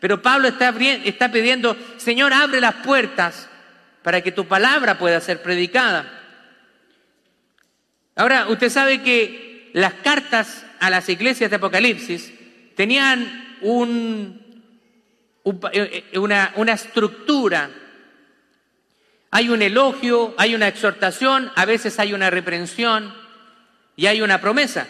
Pero 0.02 0.20
Pablo 0.20 0.48
está, 0.48 0.74
está 1.04 1.30
pidiendo, 1.30 1.76
Señor, 1.96 2.32
abre 2.32 2.60
las 2.60 2.74
puertas 2.74 3.48
para 4.02 4.20
que 4.20 4.32
tu 4.32 4.48
palabra 4.48 4.98
pueda 4.98 5.20
ser 5.20 5.40
predicada. 5.42 6.20
Ahora, 8.16 8.48
usted 8.48 8.68
sabe 8.68 9.00
que 9.02 9.70
las 9.74 9.94
cartas 9.94 10.66
a 10.80 10.90
las 10.90 11.08
iglesias 11.08 11.50
de 11.50 11.56
Apocalipsis 11.56 12.32
tenían 12.74 13.58
un, 13.60 14.42
eh, 15.72 16.04
eh, 16.12 16.18
una, 16.18 16.52
una 16.56 16.72
estructura. 16.72 17.70
Hay 19.30 19.50
un 19.50 19.62
elogio, 19.62 20.34
hay 20.36 20.56
una 20.56 20.66
exhortación, 20.66 21.52
a 21.54 21.64
veces 21.64 22.00
hay 22.00 22.12
una 22.12 22.28
reprensión 22.28 23.14
y 23.94 24.06
hay 24.06 24.20
una 24.20 24.40
promesa. 24.40 24.88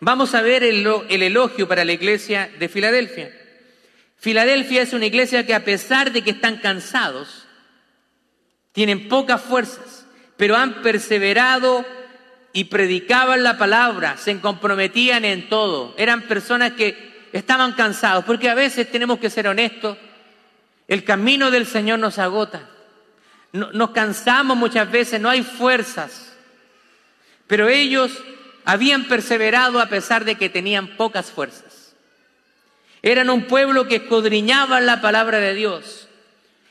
Vamos 0.00 0.34
a 0.34 0.40
ver 0.40 0.64
el, 0.64 0.88
el, 1.10 1.22
elogio 1.22 1.68
para 1.68 1.84
la 1.84 1.92
iglesia 1.92 2.50
de 2.58 2.70
Filadelfia. 2.70 3.45
Filadelfia 4.16 4.82
es 4.82 4.92
una 4.92 5.06
iglesia 5.06 5.46
que 5.46 5.54
a 5.54 5.64
pesar 5.64 6.12
de 6.12 6.22
que 6.22 6.30
están 6.30 6.56
cansados, 6.56 7.46
tienen 8.72 9.08
pocas 9.08 9.40
fuerzas, 9.40 10.06
pero 10.36 10.56
han 10.56 10.82
perseverado 10.82 11.84
y 12.52 12.64
predicaban 12.64 13.42
la 13.42 13.58
palabra, 13.58 14.16
se 14.16 14.38
comprometían 14.40 15.24
en 15.24 15.48
todo. 15.48 15.94
Eran 15.98 16.22
personas 16.22 16.72
que 16.72 17.28
estaban 17.32 17.72
cansados, 17.72 18.24
porque 18.24 18.48
a 18.48 18.54
veces 18.54 18.90
tenemos 18.90 19.18
que 19.18 19.30
ser 19.30 19.46
honestos, 19.48 19.98
el 20.88 21.04
camino 21.04 21.50
del 21.50 21.66
Señor 21.66 21.98
nos 21.98 22.18
agota. 22.18 22.68
Nos 23.52 23.90
cansamos 23.90 24.56
muchas 24.56 24.90
veces, 24.90 25.20
no 25.20 25.28
hay 25.28 25.42
fuerzas. 25.42 26.36
Pero 27.46 27.68
ellos 27.68 28.12
habían 28.64 29.04
perseverado 29.04 29.80
a 29.80 29.86
pesar 29.86 30.24
de 30.24 30.34
que 30.34 30.48
tenían 30.48 30.96
pocas 30.96 31.30
fuerzas. 31.30 31.75
Eran 33.06 33.30
un 33.30 33.44
pueblo 33.44 33.86
que 33.86 33.96
escudriñaba 33.96 34.80
la 34.80 35.00
palabra 35.00 35.38
de 35.38 35.54
Dios. 35.54 36.08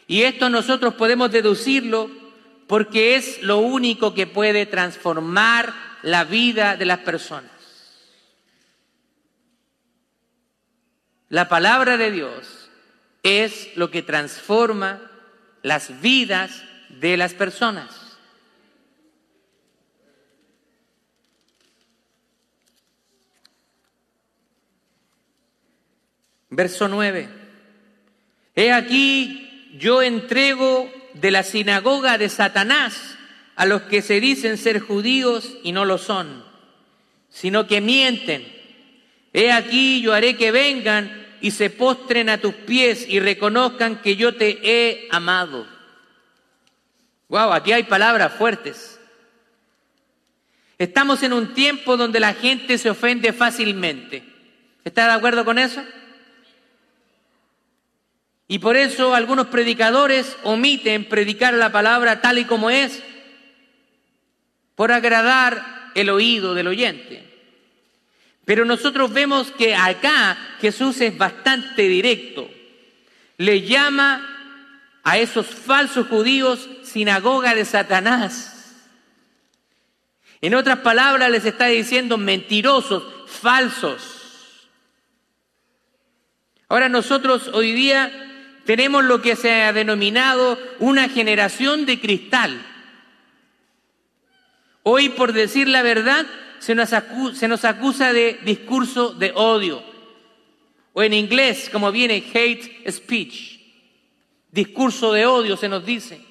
Y 0.06 0.24
esto 0.24 0.50
nosotros 0.50 0.96
podemos 0.96 1.32
deducirlo 1.32 2.12
porque 2.68 3.16
es 3.16 3.42
lo 3.42 3.60
único 3.60 4.14
que 4.14 4.28
puede 4.28 4.66
transformar 4.66 5.74
la 6.02 6.26
vida 6.26 6.76
de 6.76 6.84
las 6.84 7.00
personas. 7.00 7.52
La 11.30 11.48
palabra 11.48 11.96
de 11.96 12.12
Dios 12.12 12.70
es 13.24 13.70
lo 13.78 13.90
que 13.90 14.02
transforma 14.02 15.00
las 15.62 16.02
vidas 16.02 16.66
de 16.90 17.16
las 17.16 17.34
personas. 17.34 18.05
Verso 26.56 26.88
9. 26.88 27.28
He 28.56 28.72
aquí, 28.72 29.76
yo 29.78 30.02
entrego 30.02 30.90
de 31.14 31.32
la 31.32 31.44
sinagoga 31.44 32.18
de 32.18 32.30
Satanás 32.30 33.18
a 33.58 33.66
los 33.66 33.84
que 33.84 34.02
se 34.02 34.22
dicen 34.22 34.58
ser 34.58 34.80
judíos 34.80 35.58
y 35.64 35.74
no 35.74 35.84
lo 35.84 35.98
son, 35.98 36.46
sino 37.30 37.68
que 37.68 37.82
mienten. 37.82 38.48
He 39.34 39.52
aquí 39.52 40.02
yo 40.02 40.14
haré 40.14 40.38
que 40.38 40.52
vengan 40.52 41.26
y 41.42 41.52
se 41.52 41.70
postren 41.70 42.30
a 42.30 42.38
tus 42.38 42.54
pies 42.54 43.06
y 43.08 43.20
reconozcan 43.20 44.02
que 44.02 44.16
yo 44.16 44.36
te 44.36 44.60
he 44.64 45.10
amado. 45.12 45.68
Wow, 47.28 47.52
aquí 47.52 47.74
hay 47.74 47.84
palabras 47.84 48.34
fuertes. 48.34 48.98
Estamos 50.78 51.22
en 51.24 51.34
un 51.34 51.54
tiempo 51.54 51.98
donde 51.98 52.22
la 52.22 52.34
gente 52.34 52.78
se 52.78 52.90
ofende 52.90 53.34
fácilmente. 53.34 54.24
¿Está 54.86 55.08
de 55.08 55.14
acuerdo 55.14 55.44
con 55.44 55.58
eso? 55.58 55.84
Y 58.48 58.60
por 58.60 58.78
eso 58.78 59.16
algunos 59.16 59.48
predicadores 59.48 60.38
omiten 60.44 61.06
predicar 61.06 61.54
la 61.54 61.72
palabra 61.72 62.22
tal 62.22 62.38
y 62.38 62.46
como 62.46 62.70
es, 62.70 63.02
por 64.76 64.92
agradar 64.92 65.92
el 65.96 66.10
oído 66.10 66.54
del 66.54 66.68
oyente. 66.68 67.24
Pero 68.46 68.66
nosotros 68.66 69.12
vemos 69.12 69.52
que 69.52 69.74
acá 69.74 70.38
Jesús 70.62 71.02
es 71.02 71.18
bastante 71.18 71.84
directo. 71.88 72.48
Le 73.38 73.62
llama 73.62 74.32
a 75.04 75.18
esos 75.18 75.48
falsos 75.48 76.08
judíos 76.08 76.70
sinagoga 76.84 77.56
de 77.56 77.66
Satanás. 77.66 78.52
En 80.42 80.54
otras 80.54 80.80
palabras 80.80 81.32
les 81.32 81.46
está 81.46 81.66
diciendo 81.66 82.20
mentirosos, 82.20 83.04
falsos. 83.28 84.70
Ahora 86.68 86.90
nosotros 86.90 87.50
hoy 87.54 87.72
día 87.74 88.35
tenemos 88.66 89.04
lo 89.04 89.22
que 89.22 89.36
se 89.36 89.64
ha 89.64 89.74
denominado 89.74 90.60
una 90.80 91.08
generación 91.08 91.86
de 91.86 92.00
cristal. 92.00 92.66
Hoy, 94.84 95.10
por 95.10 95.34
decir 95.34 95.68
la 95.68 95.84
verdad, 95.84 96.26
se 96.60 96.74
nos, 96.74 96.94
acusa, 96.94 98.12
de 98.12 98.40
discurso 98.44 99.14
de 99.14 99.32
odio. 99.36 99.84
O 100.94 101.04
en 101.04 101.14
inglés, 101.14 101.70
como 101.72 101.92
viene, 101.92 102.24
hate 102.34 102.90
speech. 102.92 103.60
Discurso 104.52 105.14
de 105.14 105.26
odio 105.26 105.58
se 105.58 105.70
nos 105.70 105.86
dice. 105.86 106.22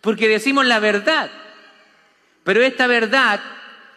Porque 0.00 0.28
decimos 0.28 0.64
la 0.64 0.78
verdad. 0.78 1.30
Pero 2.44 2.62
esta 2.62 2.86
verdad 2.86 3.40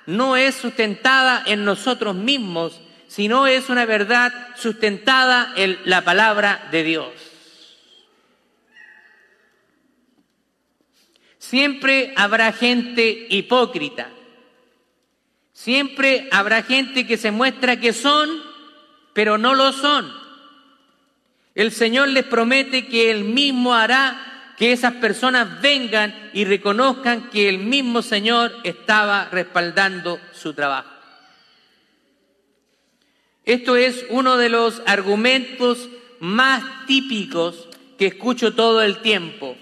no 0.06 0.36
es 0.36 0.56
sustentada 0.56 1.43
en 1.45 1.63
nosotros 1.63 2.15
mismos, 2.15 2.82
sino 3.08 3.48
es 3.48 3.70
una 3.70 3.86
verdad 3.86 4.34
sustentada 4.56 5.54
en 5.56 5.78
la 5.86 6.04
palabra 6.04 6.68
de 6.72 6.84
Dios. 6.84 7.12
Siempre 11.38 12.13
habrá 12.15 12.52
gente 12.54 13.28
hipócrita. 13.30 14.10
Siempre 15.54 16.28
habrá 16.32 16.63
gente 16.63 17.06
que 17.06 17.18
se 17.18 17.32
muestra 17.32 17.80
que 17.80 17.94
son, 17.94 18.30
pero 19.13 19.38
no 19.38 19.54
lo 19.54 19.72
son. 19.72 20.12
El 21.54 21.72
Señor 21.72 22.10
les 22.10 22.26
promete 22.26 22.88
que 22.88 23.12
Él 23.12 23.24
mismo 23.24 23.74
hará 23.74 24.54
que 24.58 24.72
esas 24.72 24.94
personas 24.96 25.62
vengan 25.62 26.32
y 26.34 26.46
reconozcan 26.46 27.30
que 27.30 27.48
el 27.48 27.60
mismo 27.60 28.02
Señor 28.02 28.52
estaba 28.63 29.30
respaldando 29.32 30.20
su 30.34 30.54
trabajo. 30.54 30.95
Esto 33.46 33.76
es 33.76 34.06
uno 34.10 34.38
de 34.38 34.50
los 34.50 34.82
argumentos 34.88 35.90
más 36.20 36.86
típicos 36.88 37.70
que 37.98 38.08
escucho 38.08 38.56
todo 38.56 38.82
el 38.82 39.02
tiempo. 39.02 39.56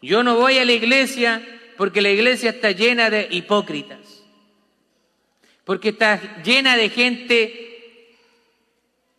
Yo 0.00 0.22
no 0.22 0.36
voy 0.36 0.58
a 0.58 0.64
la 0.64 0.72
iglesia 0.72 1.42
porque 1.76 2.00
la 2.00 2.10
iglesia 2.10 2.50
está 2.50 2.70
llena 2.70 3.10
de 3.10 3.28
hipócritas, 3.30 4.24
porque 5.64 5.90
está 5.90 6.42
llena 6.42 6.76
de 6.76 6.88
gente 6.88 8.16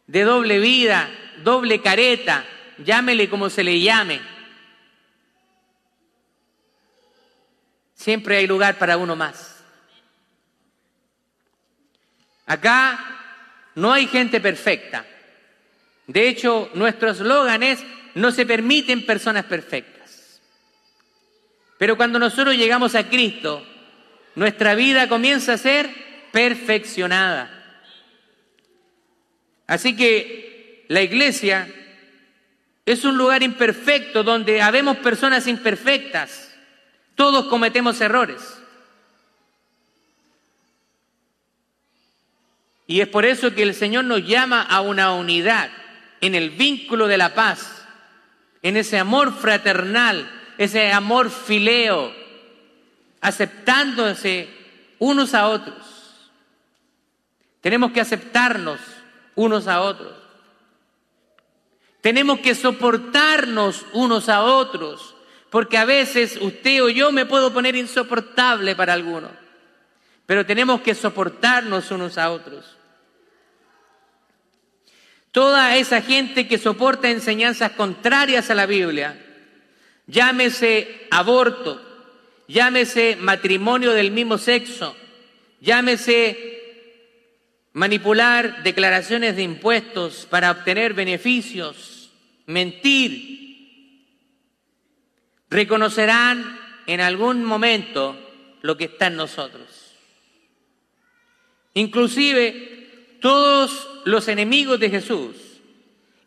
de 0.08 0.24
doble 0.24 0.60
vida, 0.60 1.10
doble 1.44 1.82
careta, 1.82 2.46
llámele 2.80 3.30
como 3.30 3.50
se 3.50 3.64
le 3.64 3.80
llame. 3.80 4.20
Siempre 7.94 8.38
hay 8.38 8.48
lugar 8.48 8.80
para 8.80 8.98
uno 8.98 9.16
más. 9.16 9.64
Acá 12.48 13.21
no 13.76 13.92
hay 13.94 14.08
gente 14.08 14.40
perfecta. 14.40 15.06
De 16.08 16.28
hecho, 16.28 16.70
nuestro 16.74 17.12
eslogan 17.12 17.64
es, 17.64 17.84
no 18.16 18.32
se 18.32 18.46
permiten 18.46 19.06
personas 19.06 19.46
perfectas. 19.46 20.42
Pero 21.78 21.98
cuando 21.98 22.20
nosotros 22.20 22.56
llegamos 22.56 22.96
a 22.96 23.08
Cristo, 23.08 23.66
nuestra 24.36 24.76
vida 24.76 25.08
comienza 25.08 25.54
a 25.54 25.58
ser 25.58 25.90
perfeccionada. 26.32 27.50
Así 29.68 29.96
que 29.96 30.86
la 30.90 31.02
iglesia 31.02 31.68
es 32.86 33.06
un 33.06 33.18
lugar 33.18 33.42
imperfecto 33.42 34.24
donde 34.24 34.62
habemos 34.62 34.98
personas 34.98 35.48
imperfectas. 35.48 36.54
Todos 37.16 37.46
cometemos 37.46 38.02
errores. 38.02 38.61
Y 42.92 43.00
es 43.00 43.08
por 43.08 43.24
eso 43.24 43.56
que 43.56 43.64
el 43.64 43.74
Señor 43.74 44.04
nos 44.04 44.28
llama 44.28 44.64
a 44.64 44.82
una 44.82 45.14
unidad 45.14 45.70
en 46.20 46.36
el 46.36 46.50
vínculo 46.50 47.08
de 47.08 47.18
la 47.18 47.34
paz, 47.34 47.88
en 48.62 48.76
ese 48.76 49.00
amor 49.00 49.34
fraternal, 49.34 50.30
ese 50.58 50.92
amor 50.92 51.32
fileo, 51.32 52.14
aceptándose 53.22 54.50
unos 55.00 55.34
a 55.34 55.48
otros. 55.48 55.78
Tenemos 57.62 57.94
que 57.94 58.02
aceptarnos 58.02 58.82
unos 59.36 59.70
a 59.70 59.80
otros. 59.84 60.12
Tenemos 62.02 62.42
que 62.42 62.56
soportarnos 62.56 63.86
unos 63.94 64.28
a 64.28 64.44
otros, 64.44 65.16
porque 65.50 65.78
a 65.78 65.86
veces 65.86 66.38
usted 66.42 66.84
o 66.84 66.90
yo 66.90 67.14
me 67.14 67.26
puedo 67.26 67.54
poner 67.54 67.78
insoportable 67.78 68.76
para 68.76 68.92
algunos, 68.92 69.32
pero 70.26 70.46
tenemos 70.46 70.82
que 70.82 70.94
soportarnos 70.94 71.90
unos 71.90 72.18
a 72.18 72.32
otros. 72.32 72.81
Toda 75.32 75.78
esa 75.78 76.02
gente 76.02 76.48
que 76.48 76.58
soporta 76.58 77.10
enseñanzas 77.10 77.72
contrarias 77.72 78.50
a 78.50 78.56
la 78.56 78.66
Biblia, 78.66 79.18
llámese 80.06 81.08
aborto, 81.10 81.82
llámese 82.48 83.16
matrimonio 83.16 83.94
del 83.94 84.12
mismo 84.12 84.38
sexo, 84.38 84.96
llámese 85.62 86.60
manipular 87.72 88.64
declaraciones 88.64 89.38
de 89.38 89.44
impuestos 89.44 90.28
para 90.30 90.52
obtener 90.52 90.94
beneficios, 90.94 92.12
mentir, 92.46 93.32
reconocerán 95.50 96.60
en 96.88 97.00
algún 97.00 97.46
momento 97.46 98.18
lo 98.62 98.76
que 98.76 98.86
está 98.86 99.08
en 99.08 99.16
nosotros. 99.16 99.96
Inclusive 101.74 102.81
todos 103.22 103.88
los 104.04 104.28
enemigos 104.28 104.80
de 104.80 104.90
Jesús 104.90 105.36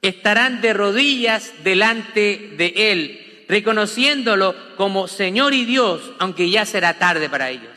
estarán 0.01 0.61
de 0.61 0.73
rodillas 0.73 1.53
delante 1.63 2.53
de 2.57 2.73
Él, 2.77 3.45
reconociéndolo 3.49 4.55
como 4.77 5.09
Señor 5.09 5.53
y 5.53 5.65
Dios, 5.65 6.13
aunque 6.19 6.49
ya 6.49 6.65
será 6.65 6.99
tarde 6.99 7.29
para 7.29 7.51
ellos. 7.51 7.71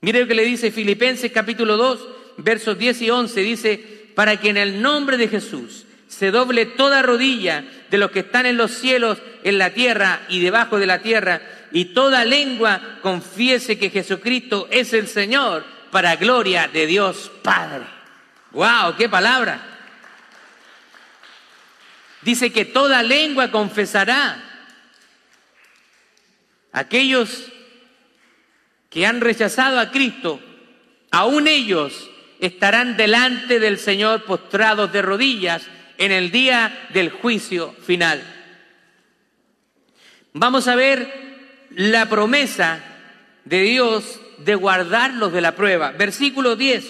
Mire 0.00 0.20
lo 0.20 0.26
que 0.26 0.34
le 0.34 0.44
dice 0.44 0.70
Filipenses 0.70 1.30
capítulo 1.32 1.76
2, 1.76 2.08
versos 2.38 2.78
10 2.78 3.02
y 3.02 3.10
11, 3.10 3.40
dice, 3.40 4.02
para 4.14 4.38
que 4.38 4.50
en 4.50 4.56
el 4.56 4.82
nombre 4.82 5.16
de 5.16 5.28
Jesús 5.28 5.84
se 6.08 6.30
doble 6.30 6.66
toda 6.66 7.02
rodilla 7.02 7.64
de 7.90 7.98
los 7.98 8.10
que 8.10 8.20
están 8.20 8.46
en 8.46 8.56
los 8.56 8.72
cielos, 8.72 9.18
en 9.44 9.58
la 9.58 9.70
tierra 9.70 10.22
y 10.28 10.40
debajo 10.40 10.78
de 10.78 10.86
la 10.86 11.00
tierra, 11.00 11.40
y 11.72 11.86
toda 11.86 12.24
lengua 12.24 12.98
confiese 13.00 13.78
que 13.78 13.90
Jesucristo 13.90 14.68
es 14.70 14.92
el 14.92 15.08
Señor, 15.08 15.64
para 15.92 16.16
gloria 16.16 16.68
de 16.68 16.86
Dios 16.86 17.30
Padre. 17.42 17.84
¡Wow! 18.52 18.96
¡Qué 18.96 19.10
palabra! 19.10 19.60
Dice 22.22 22.50
que 22.50 22.64
toda 22.64 23.02
lengua 23.02 23.50
confesará. 23.50 24.42
Aquellos 26.72 27.44
que 28.88 29.06
han 29.06 29.20
rechazado 29.20 29.78
a 29.78 29.90
Cristo, 29.90 30.40
aún 31.10 31.46
ellos 31.46 32.08
estarán 32.40 32.96
delante 32.96 33.60
del 33.60 33.78
Señor 33.78 34.24
postrados 34.24 34.90
de 34.92 35.02
rodillas 35.02 35.66
en 35.98 36.10
el 36.10 36.30
día 36.30 36.88
del 36.94 37.10
juicio 37.10 37.74
final. 37.84 38.22
Vamos 40.32 40.68
a 40.68 40.74
ver 40.74 41.68
la 41.70 42.06
promesa 42.08 42.82
de 43.44 43.60
Dios 43.60 44.20
de 44.44 44.54
guardarlos 44.54 45.32
de 45.32 45.40
la 45.40 45.54
prueba. 45.54 45.92
Versículo 45.92 46.56
10. 46.56 46.84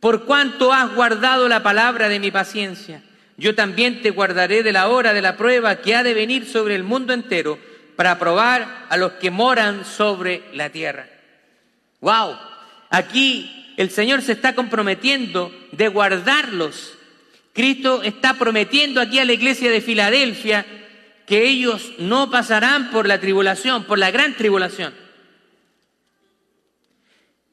Por 0.00 0.24
cuanto 0.24 0.72
has 0.72 0.94
guardado 0.94 1.48
la 1.48 1.62
palabra 1.62 2.08
de 2.08 2.20
mi 2.20 2.30
paciencia, 2.30 3.02
yo 3.36 3.54
también 3.54 4.02
te 4.02 4.10
guardaré 4.10 4.62
de 4.62 4.72
la 4.72 4.88
hora 4.88 5.12
de 5.12 5.22
la 5.22 5.36
prueba 5.36 5.76
que 5.76 5.94
ha 5.94 6.02
de 6.02 6.14
venir 6.14 6.46
sobre 6.46 6.74
el 6.74 6.84
mundo 6.84 7.12
entero 7.12 7.58
para 7.96 8.18
probar 8.18 8.86
a 8.88 8.96
los 8.96 9.12
que 9.12 9.30
moran 9.30 9.84
sobre 9.84 10.42
la 10.54 10.70
tierra. 10.70 11.06
Wow, 12.00 12.36
aquí 12.88 13.74
el 13.76 13.90
Señor 13.90 14.22
se 14.22 14.32
está 14.32 14.54
comprometiendo 14.54 15.52
de 15.72 15.88
guardarlos. 15.88 16.94
Cristo 17.52 18.02
está 18.02 18.34
prometiendo 18.34 19.00
aquí 19.00 19.18
a 19.18 19.24
la 19.24 19.32
iglesia 19.32 19.70
de 19.70 19.80
Filadelfia 19.80 20.64
que 21.26 21.46
ellos 21.46 21.92
no 21.98 22.30
pasarán 22.30 22.90
por 22.90 23.06
la 23.06 23.20
tribulación, 23.20 23.84
por 23.84 23.98
la 23.98 24.10
gran 24.10 24.34
tribulación. 24.34 24.92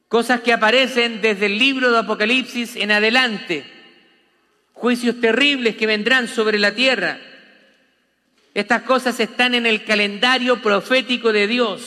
Cosas 0.08 0.40
que 0.40 0.54
aparecen 0.54 1.20
desde 1.20 1.46
el 1.46 1.58
libro 1.58 1.92
de 1.92 1.98
Apocalipsis 1.98 2.76
en 2.76 2.90
adelante. 2.90 3.64
Juicios 4.72 5.20
terribles 5.20 5.76
que 5.76 5.86
vendrán 5.86 6.28
sobre 6.28 6.58
la 6.58 6.74
tierra. 6.74 7.20
Estas 8.54 8.82
cosas 8.82 9.20
están 9.20 9.54
en 9.54 9.66
el 9.66 9.84
calendario 9.84 10.62
profético 10.62 11.30
de 11.30 11.46
Dios, 11.46 11.82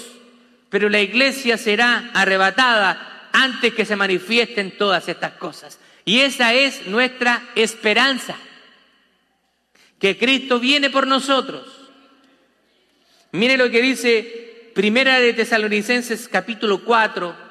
pero 0.70 0.88
la 0.88 1.02
iglesia 1.02 1.58
será 1.58 2.12
arrebatada 2.14 3.30
antes 3.34 3.74
que 3.74 3.86
se 3.86 3.96
manifiesten 3.96 4.78
todas 4.78 5.10
estas 5.10 5.34
cosas. 5.34 5.80
Y 6.06 6.20
esa 6.20 6.54
es 6.54 6.86
nuestra 6.88 7.42
esperanza, 7.56 8.36
que 10.00 10.18
Cristo 10.18 10.60
viene 10.60 10.90
por 10.90 11.08
nosotros. 11.08 11.66
Mire 13.32 13.58
lo 13.58 13.72
que 13.72 13.82
dice 13.82 14.72
Primera 14.76 15.20
de 15.20 15.34
Tesalonicenses 15.34 16.28
capítulo 16.28 16.84
4, 16.84 17.51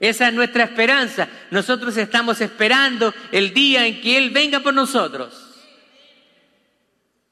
Esa 0.00 0.28
es 0.28 0.34
nuestra 0.34 0.64
esperanza. 0.64 1.28
Nosotros 1.50 1.94
estamos 1.98 2.40
esperando 2.40 3.12
el 3.30 3.52
día 3.52 3.86
en 3.86 4.00
que 4.00 4.16
Él 4.16 4.30
venga 4.30 4.60
por 4.60 4.72
nosotros. 4.72 5.46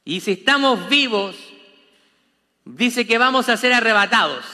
Y 0.05 0.21
si 0.21 0.33
estamos 0.33 0.87
vivos, 0.91 1.35
dice 2.67 3.07
que 3.07 3.17
vamos 3.17 3.49
a 3.49 3.57
ser 3.57 3.73
arrebatados. 3.73 4.45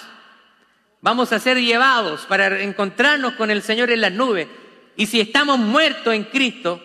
Vamos 1.01 1.33
a 1.33 1.41
ser 1.41 1.61
llevados 1.61 2.25
para 2.27 2.63
encontrarnos 2.63 3.35
con 3.35 3.51
el 3.51 3.63
Señor 3.63 3.91
en 3.91 4.01
las 4.01 4.13
nubes. 4.13 4.47
Y 4.97 5.07
si 5.07 5.21
estamos 5.21 5.59
muertos 5.59 6.15
en 6.15 6.25
Cristo, 6.25 6.81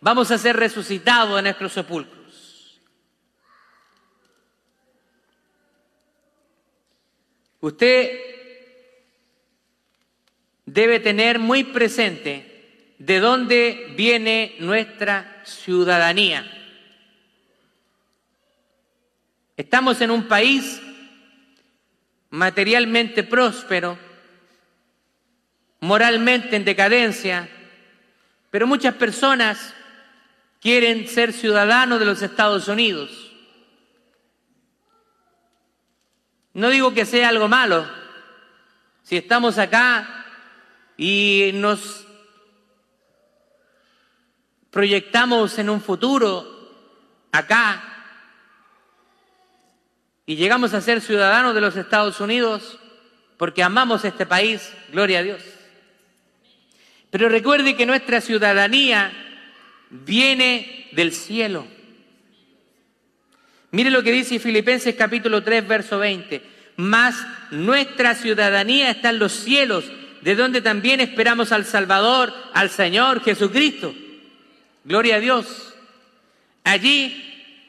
vamos 0.00 0.32
a 0.32 0.38
ser 0.38 0.56
resucitados 0.56 1.38
en 1.38 1.44
nuestros 1.44 1.72
sepulcros. 1.72 2.80
Usted 7.60 8.34
debe 10.66 11.00
tener 11.00 11.38
muy 11.38 11.64
presente 11.64 12.94
de 12.98 13.20
dónde 13.20 13.92
viene 13.96 14.56
nuestra 14.60 15.42
ciudadanía. 15.44 16.50
Estamos 19.56 20.00
en 20.00 20.10
un 20.10 20.26
país 20.26 20.80
materialmente 22.30 23.22
próspero, 23.22 23.98
moralmente 25.80 26.56
en 26.56 26.64
decadencia, 26.64 27.48
pero 28.50 28.66
muchas 28.66 28.94
personas 28.94 29.74
quieren 30.60 31.06
ser 31.06 31.32
ciudadanos 31.32 32.00
de 32.00 32.06
los 32.06 32.22
Estados 32.22 32.66
Unidos. 32.68 33.10
No 36.54 36.70
digo 36.70 36.94
que 36.94 37.04
sea 37.04 37.28
algo 37.28 37.48
malo. 37.48 37.86
Si 39.02 39.16
estamos 39.16 39.58
acá 39.58 40.23
y 40.96 41.50
nos 41.54 42.06
proyectamos 44.70 45.58
en 45.58 45.70
un 45.70 45.80
futuro 45.80 46.46
acá 47.32 47.94
y 50.26 50.36
llegamos 50.36 50.72
a 50.74 50.80
ser 50.80 51.00
ciudadanos 51.00 51.54
de 51.54 51.60
los 51.60 51.76
Estados 51.76 52.20
Unidos 52.20 52.78
porque 53.36 53.62
amamos 53.62 54.04
este 54.04 54.26
país, 54.26 54.72
gloria 54.90 55.18
a 55.18 55.22
Dios. 55.22 55.42
Pero 57.10 57.28
recuerde 57.28 57.76
que 57.76 57.86
nuestra 57.86 58.20
ciudadanía 58.20 59.12
viene 59.90 60.88
del 60.92 61.12
cielo. 61.12 61.66
Mire 63.70 63.90
lo 63.90 64.02
que 64.02 64.12
dice 64.12 64.38
Filipenses 64.38 64.94
capítulo 64.94 65.42
3, 65.42 65.66
verso 65.66 65.98
20. 65.98 66.42
Mas 66.76 67.16
nuestra 67.50 68.14
ciudadanía 68.14 68.90
está 68.90 69.10
en 69.10 69.18
los 69.18 69.32
cielos, 69.32 69.84
de 70.24 70.34
donde 70.34 70.62
también 70.62 71.00
esperamos 71.00 71.52
al 71.52 71.66
Salvador, 71.66 72.32
al 72.54 72.70
Señor 72.70 73.22
Jesucristo. 73.22 73.94
Gloria 74.82 75.16
a 75.16 75.20
Dios. 75.20 75.74
Allí 76.64 77.22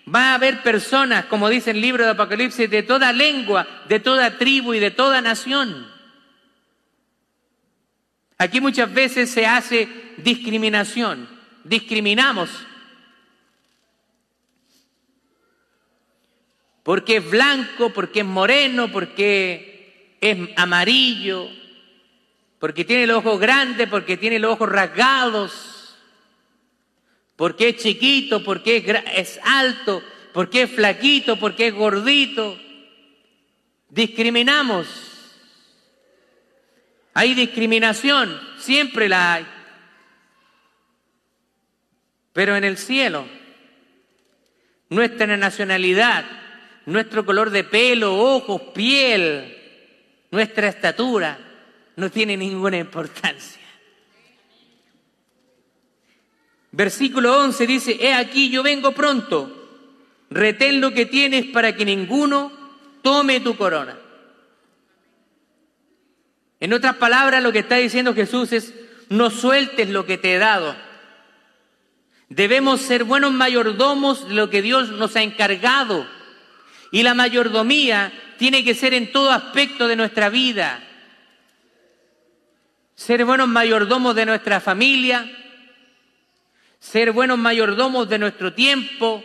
va 0.08 0.32
a 0.32 0.36
haber 0.36 0.64
personas, 0.64 1.26
como 1.26 1.50
dice 1.50 1.72
el 1.72 1.82
libro 1.82 2.06
de 2.06 2.12
Apocalipsis, 2.12 2.70
de 2.70 2.82
toda 2.82 3.12
lengua, 3.12 3.68
de 3.90 4.00
toda 4.00 4.38
tribu 4.38 4.74
y 4.74 4.80
de 4.80 4.90
toda 4.90 5.20
nación. 5.20 5.86
Aquí 8.38 8.62
muchas 8.62 8.94
veces 8.94 9.30
se 9.30 9.46
hace 9.46 9.90
discriminación, 10.16 11.28
discriminamos. 11.66 12.50
Porque 16.84 17.18
es 17.18 17.30
blanco, 17.30 17.90
porque 17.90 18.22
es 18.22 18.26
moreno, 18.26 18.90
porque 18.94 20.18
es 20.22 20.38
amarillo, 20.56 21.50
porque 22.60 22.86
tiene 22.86 23.08
los 23.08 23.18
ojos 23.18 23.40
grandes, 23.40 23.88
porque 23.90 24.18
tiene 24.18 24.40
los 24.40 24.54
ojos 24.54 24.70
rasgados, 24.70 25.98
porque 27.36 27.70
es 27.70 27.78
chiquito, 27.78 28.44
porque 28.44 28.78
es, 28.78 29.38
es 29.38 29.40
alto, 29.44 30.02
porque 30.34 30.64
es 30.64 30.72
flaquito, 30.72 31.38
porque 31.38 31.68
es 31.68 31.74
gordito. 31.74 32.58
Discriminamos. 33.90 34.88
Hay 37.14 37.34
discriminación, 37.34 38.40
siempre 38.58 39.08
la 39.08 39.34
hay. 39.34 39.46
Pero 42.34 42.58
en 42.58 42.66
el 42.66 42.78
cielo, 42.78 43.26
nuestra 44.90 45.38
nacionalidad, 45.38 46.26
nuestro 46.86 47.26
color 47.26 47.50
de 47.50 47.64
pelo, 47.64 48.18
ojos, 48.18 48.62
piel, 48.74 49.56
nuestra 50.32 50.68
estatura, 50.68 51.40
no 51.96 52.10
tiene 52.10 52.38
ninguna 52.38 52.78
importancia. 52.78 53.62
Versículo 56.72 57.40
11 57.40 57.68
dice, 57.68 57.98
he 58.02 58.14
aquí 58.14 58.50
yo 58.50 58.62
vengo 58.62 58.92
pronto, 58.92 59.50
retén 60.30 60.82
lo 60.82 60.92
que 60.92 61.06
tienes 61.06 61.46
para 61.46 61.76
que 61.76 61.86
ninguno 61.86 62.52
tome 63.02 63.40
tu 63.40 63.56
corona. 63.56 63.98
En 66.60 66.74
otras 66.74 66.96
palabras, 66.96 67.44
lo 67.44 67.52
que 67.52 67.60
está 67.60 67.76
diciendo 67.76 68.14
Jesús 68.14 68.52
es, 68.52 68.74
no 69.10 69.30
sueltes 69.30 69.90
lo 69.90 70.06
que 70.06 70.18
te 70.18 70.34
he 70.34 70.38
dado. 70.38 70.76
Debemos 72.30 72.82
ser 72.82 73.04
buenos 73.04 73.32
mayordomos 73.32 74.28
de 74.28 74.34
lo 74.34 74.50
que 74.50 74.62
Dios 74.62 74.90
nos 74.90 75.16
ha 75.16 75.22
encargado. 75.22 76.08
Y 76.92 77.04
la 77.04 77.14
mayordomía 77.14 78.12
tiene 78.38 78.64
que 78.64 78.74
ser 78.74 78.94
en 78.94 79.12
todo 79.12 79.32
aspecto 79.32 79.88
de 79.88 79.96
nuestra 79.96 80.30
vida. 80.30 80.82
Ser 82.96 83.26
buenos 83.26 83.48
mayordomos 83.48 84.16
de 84.16 84.26
nuestra 84.26 84.60
familia, 84.60 85.30
ser 86.80 87.12
buenos 87.12 87.38
mayordomos 87.38 88.08
de 88.08 88.20
nuestro 88.20 88.54
tiempo, 88.54 89.24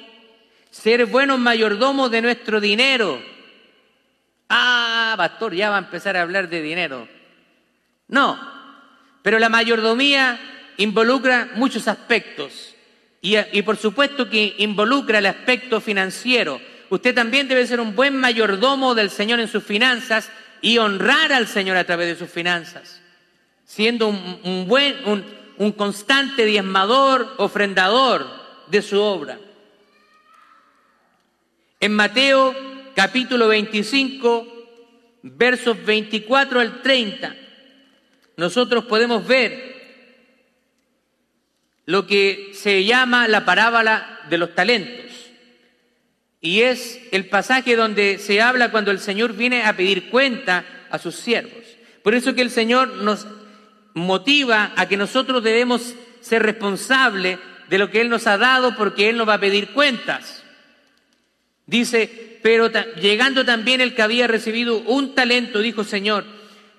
ser 0.71 1.07
buenos 1.07 1.39
mayordomos 1.39 2.11
de 2.11 2.23
nuestro 2.23 2.61
dinero. 2.61 3.23
Ah, 4.49 5.15
pastor, 5.17 5.55
ya 5.55 5.71
va 5.71 5.77
a 5.77 5.81
empezar 5.81 6.17
a 6.17 6.23
hablar 6.23 6.49
de 6.49 6.63
dinero. 6.63 7.09
No, 8.09 8.39
pero 9.23 9.39
la 9.39 9.49
mayordomía 9.49 10.41
involucra 10.79 11.51
muchos 11.55 11.87
aspectos 11.87 12.75
y, 13.21 13.37
y, 13.53 13.63
por 13.63 13.77
supuesto 13.77 14.29
que 14.29 14.57
involucra 14.59 15.19
el 15.19 15.27
aspecto 15.27 15.81
financiero. 15.81 16.61
Usted 16.89 17.15
también 17.15 17.47
debe 17.47 17.67
ser 17.67 17.81
un 17.81 17.95
buen 17.95 18.17
mayordomo 18.17 18.95
del 18.95 19.11
Señor 19.11 19.39
en 19.39 19.47
sus 19.49 19.63
finanzas 19.63 20.31
y 20.61 20.79
honrar 20.79 21.33
al 21.33 21.47
Señor 21.47 21.77
a 21.77 21.85
través 21.85 22.09
de 22.09 22.17
sus 22.17 22.31
finanzas, 22.31 23.00
siendo 23.71 24.09
un, 24.09 24.41
un 24.43 24.67
buen, 24.67 24.97
un, 25.57 25.73
constante 25.73 26.45
diezmador, 26.45 27.35
ofrendador 27.37 28.27
de 28.67 28.83
su 28.83 29.01
obra. 29.01 29.39
En 31.79 31.95
Mateo 31.95 32.53
capítulo 32.97 33.47
25, 33.47 35.21
versos 35.23 35.85
24 35.85 36.59
al 36.59 36.83
30, 36.83 37.37
nosotros 38.37 38.87
podemos 38.87 39.25
ver 39.25 39.77
lo 41.87 42.09
que 42.09 42.51
se 42.55 42.85
llama 42.85 43.29
la 43.29 43.45
parábola 43.45 44.19
de 44.29 44.39
los 44.39 44.53
talentos. 44.57 45.13
Y 46.41 46.63
es 46.63 47.01
el 47.13 47.27
pasaje 47.27 47.77
donde 47.77 48.19
se 48.19 48.41
habla 48.41 48.73
cuando 48.73 48.91
el 48.91 48.99
Señor 48.99 49.35
viene 49.35 49.63
a 49.63 49.77
pedir 49.77 50.11
cuenta 50.11 50.65
a 50.91 50.99
sus 50.99 51.15
siervos. 51.15 51.65
Por 52.03 52.17
eso 52.17 52.35
que 52.35 52.43
el 52.43 52.51
Señor 52.51 52.89
nos 52.95 53.27
motiva 53.95 54.73
a 54.77 54.89
que 54.89 54.97
nosotros 54.97 55.43
debemos 55.43 55.95
ser 56.21 56.43
responsables 56.43 57.39
de 57.69 57.79
lo 57.79 57.91
que 57.91 58.01
Él 58.01 58.09
nos 58.09 58.27
ha 58.27 58.39
dado 58.39 58.77
porque 58.77 59.09
Él 59.09 59.17
nos 59.17 59.29
va 59.29 59.35
a 59.35 59.41
pedir 59.41 59.69
cuentas. 59.69 60.43
Dice, 61.67 62.39
pero 62.43 62.69
llegando 63.01 63.45
también 63.45 63.81
el 63.81 63.95
que 63.95 64.03
había 64.03 64.27
recibido 64.27 64.79
un 64.79 65.15
talento, 65.15 65.61
dijo 65.61 65.85
Señor, 65.85 66.25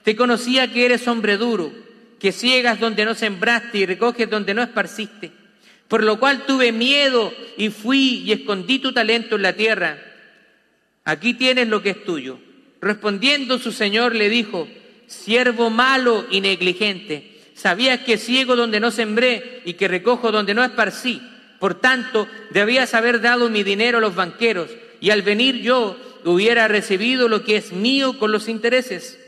te 0.04 0.16
conocía 0.16 0.72
que 0.72 0.86
eres 0.86 1.08
hombre 1.08 1.38
duro, 1.38 1.72
que 2.20 2.32
ciegas 2.32 2.80
donde 2.80 3.06
no 3.06 3.16
sembraste 3.16 3.78
y 3.80 3.86
recoges 3.86 4.30
donde 4.30 4.54
no 4.54 4.62
esparciste. 4.62 5.32
Por 5.88 6.04
lo 6.04 6.20
cual 6.20 6.46
tuve 6.46 6.72
miedo 6.72 7.34
y 7.58 7.70
fui 7.70 8.24
y 8.26 8.32
escondí 8.32 8.80
tu 8.80 8.94
talento 8.94 9.36
en 9.36 9.42
la 9.42 9.54
tierra. 9.54 9.98
Aquí 11.04 11.34
tienes 11.34 11.68
lo 11.68 11.82
que 11.82 11.92
es 11.92 12.04
tuyo. 12.06 12.40
Respondiendo 12.82 13.60
su 13.60 13.72
señor 13.72 14.16
le 14.16 14.30
dijo, 14.30 14.68
siervo 15.12 15.70
malo 15.70 16.26
y 16.32 16.42
negligente, 16.42 17.40
sabías 17.54 18.00
que 18.00 18.18
ciego 18.18 18.56
donde 18.56 18.80
no 18.80 18.92
sembré 18.92 19.62
y 19.66 19.74
que 19.74 19.88
recojo 19.88 20.32
donde 20.32 20.54
no 20.54 20.64
esparcí. 20.64 21.22
Por 21.60 21.76
tanto, 21.76 22.28
debías 22.50 22.94
haber 22.94 23.22
dado 23.22 23.50
mi 23.50 23.64
dinero 23.64 24.00
a 24.00 24.02
los 24.02 24.16
banqueros 24.16 24.72
y 25.00 25.12
al 25.12 25.22
venir 25.22 25.62
yo 25.62 25.98
hubiera 26.24 26.68
recibido 26.68 27.28
lo 27.28 27.44
que 27.44 27.58
es 27.58 27.72
mío 27.72 28.18
con 28.18 28.32
los 28.32 28.48
intereses. 28.48 29.20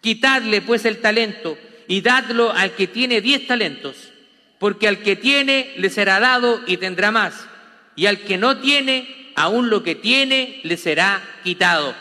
Quitadle 0.00 0.60
pues 0.60 0.84
el 0.84 0.98
talento 0.98 1.58
y 1.88 2.02
dadlo 2.02 2.52
al 2.52 2.72
que 2.72 2.86
tiene 2.86 3.20
diez 3.20 3.46
talentos, 3.46 3.96
porque 4.58 4.86
al 4.86 4.98
que 4.98 5.16
tiene 5.16 5.72
le 5.78 5.90
será 5.90 6.20
dado 6.20 6.60
y 6.66 6.76
tendrá 6.76 7.10
más, 7.10 7.46
y 7.96 8.06
al 8.06 8.20
que 8.20 8.36
no 8.36 8.58
tiene, 8.58 9.32
aún 9.34 9.70
lo 9.70 9.82
que 9.82 9.94
tiene 9.94 10.60
le 10.62 10.76
será 10.76 11.22
quitado. 11.42 11.94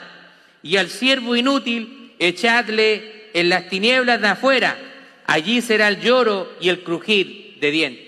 Y 0.61 0.77
al 0.77 0.89
siervo 0.89 1.35
inútil 1.35 1.96
echadle 2.19 3.29
en 3.33 3.49
las 3.49 3.69
tinieblas 3.69 4.21
de 4.21 4.27
afuera, 4.27 4.77
allí 5.25 5.61
será 5.61 5.87
el 5.87 5.99
lloro 5.99 6.51
y 6.59 6.69
el 6.69 6.83
crujir 6.83 7.57
de 7.59 7.71
dientes. 7.71 8.07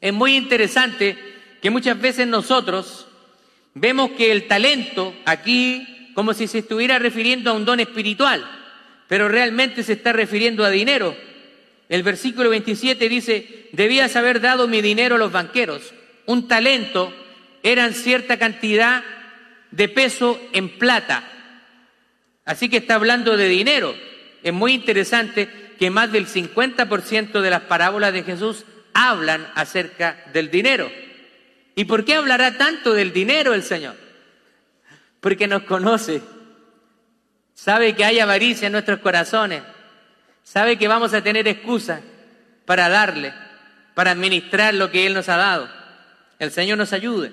Es 0.00 0.12
muy 0.12 0.36
interesante 0.36 1.16
que 1.60 1.70
muchas 1.70 2.00
veces 2.00 2.26
nosotros 2.26 3.06
vemos 3.74 4.12
que 4.12 4.32
el 4.32 4.46
talento 4.46 5.14
aquí 5.24 6.12
como 6.14 6.34
si 6.34 6.46
se 6.46 6.58
estuviera 6.58 6.98
refiriendo 6.98 7.50
a 7.50 7.54
un 7.54 7.64
don 7.64 7.80
espiritual, 7.80 8.44
pero 9.08 9.28
realmente 9.28 9.82
se 9.82 9.94
está 9.94 10.12
refiriendo 10.12 10.64
a 10.64 10.70
dinero. 10.70 11.16
El 11.88 12.02
versículo 12.02 12.50
27 12.50 13.08
dice, 13.08 13.68
debías 13.72 14.16
haber 14.16 14.40
dado 14.40 14.68
mi 14.68 14.80
dinero 14.80 15.16
a 15.16 15.18
los 15.18 15.32
banqueros. 15.32 15.92
Un 16.26 16.46
talento 16.46 17.12
eran 17.62 17.94
cierta 17.94 18.38
cantidad 18.38 19.02
de 19.70 19.88
peso 19.88 20.40
en 20.52 20.78
plata. 20.78 21.24
Así 22.50 22.68
que 22.68 22.78
está 22.78 22.96
hablando 22.96 23.36
de 23.36 23.48
dinero. 23.48 23.94
Es 24.42 24.52
muy 24.52 24.72
interesante 24.72 25.48
que 25.78 25.90
más 25.90 26.10
del 26.10 26.26
50% 26.26 27.40
de 27.40 27.50
las 27.50 27.62
parábolas 27.62 28.12
de 28.12 28.24
Jesús 28.24 28.64
hablan 28.92 29.46
acerca 29.54 30.24
del 30.32 30.50
dinero. 30.50 30.90
¿Y 31.74 31.84
por 31.84 32.04
qué 32.04 32.14
hablará 32.14 32.58
tanto 32.58 32.92
del 32.92 33.12
dinero 33.12 33.54
el 33.54 33.62
Señor? 33.62 33.94
porque 35.20 35.46
nos 35.46 35.62
conoce, 35.64 36.22
sabe 37.54 37.94
que 37.94 38.04
hay 38.04 38.18
avaricia 38.18 38.66
en 38.66 38.72
nuestros 38.72 39.00
corazones, 39.00 39.62
sabe 40.42 40.78
que 40.78 40.88
vamos 40.88 41.14
a 41.14 41.22
tener 41.22 41.46
excusa 41.46 42.00
para 42.64 42.88
darle, 42.88 43.32
para 43.94 44.12
administrar 44.12 44.74
lo 44.74 44.90
que 44.90 45.06
Él 45.06 45.14
nos 45.14 45.28
ha 45.28 45.36
dado. 45.36 45.68
El 46.38 46.50
Señor 46.50 46.78
nos 46.78 46.94
ayude. 46.94 47.32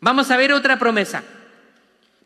Vamos 0.00 0.30
a 0.30 0.36
ver 0.36 0.52
otra 0.52 0.78
promesa. 0.78 1.22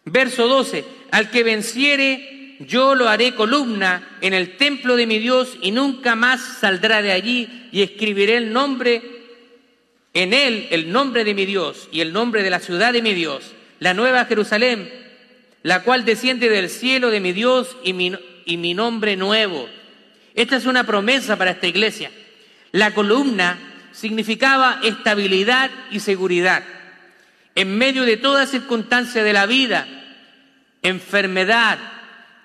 Verso 0.05 0.49
12, 0.49 0.85
al 1.11 1.31
que 1.31 1.43
venciere, 1.43 2.57
yo 2.61 2.95
lo 2.95 3.09
haré 3.09 3.35
columna 3.35 4.17
en 4.21 4.35
el 4.35 4.57
templo 4.57 4.97
de 4.97 5.07
mi 5.07 5.19
Dios 5.19 5.57
y 5.63 5.71
nunca 5.71 6.15
más 6.15 6.41
saldrá 6.61 7.03
de 7.03 7.13
allí 7.13 7.69
y 7.73 7.83
escribiré 7.83 8.37
el 8.37 8.53
nombre, 8.53 9.03
en 10.15 10.35
él 10.35 10.69
el 10.71 10.93
nombre 10.93 11.25
de 11.25 11.35
mi 11.35 11.47
Dios 11.47 11.89
y 11.93 12.01
el 12.01 12.13
nombre 12.13 12.43
de 12.43 12.51
la 12.51 12.61
ciudad 12.61 12.93
de 12.93 13.03
mi 13.03 13.15
Dios 13.15 13.53
la 13.83 13.95
nueva 13.95 14.27
Jerusalén, 14.27 14.89
la 15.65 15.83
cual 15.83 16.05
desciende 16.05 16.49
del 16.49 16.71
cielo 16.71 17.11
de 17.11 17.19
mi 17.19 17.33
Dios 17.33 17.77
y 17.83 17.93
mi, 17.93 18.13
y 18.45 18.57
mi 18.57 18.75
nombre 18.75 19.17
nuevo. 19.17 19.69
Esta 20.37 20.55
es 20.55 20.67
una 20.67 20.85
promesa 20.85 21.37
para 21.37 21.51
esta 21.51 21.67
iglesia. 21.67 22.13
La 22.71 22.95
columna 22.95 23.59
significaba 23.91 24.79
estabilidad 24.85 25.69
y 25.91 25.99
seguridad. 25.99 26.63
En 27.55 27.77
medio 27.77 28.05
de 28.05 28.17
toda 28.17 28.47
circunstancia 28.47 29.23
de 29.23 29.33
la 29.33 29.47
vida, 29.47 29.87
enfermedad, 30.83 31.79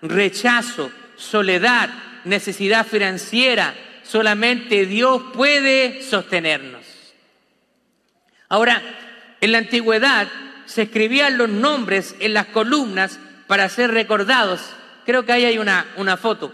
rechazo, 0.02 0.91
soledad, 1.15 1.89
necesidad 2.26 2.86
financiera, 2.86 3.74
solamente 4.04 4.86
Dios 4.86 5.22
puede 5.34 6.02
sostenernos. 6.04 6.86
Ahora, 8.50 8.82
en 9.41 9.52
la 9.52 9.58
antigüedad 9.58 10.28
se 10.65 10.84
escribían 10.84 11.38
los 11.38 11.50
nombres 11.50 12.15
en 12.20 12.34
las 12.34 12.48
columnas 12.48 13.20
para 13.48 13.70
ser 13.70 13.91
recordados. 13.91 14.62
Creo 15.06 15.26
que 15.26 15.32
ahí 15.32 15.46
hay 15.46 15.58
una, 15.58 15.88
una 15.98 16.17
foto. 16.17 16.54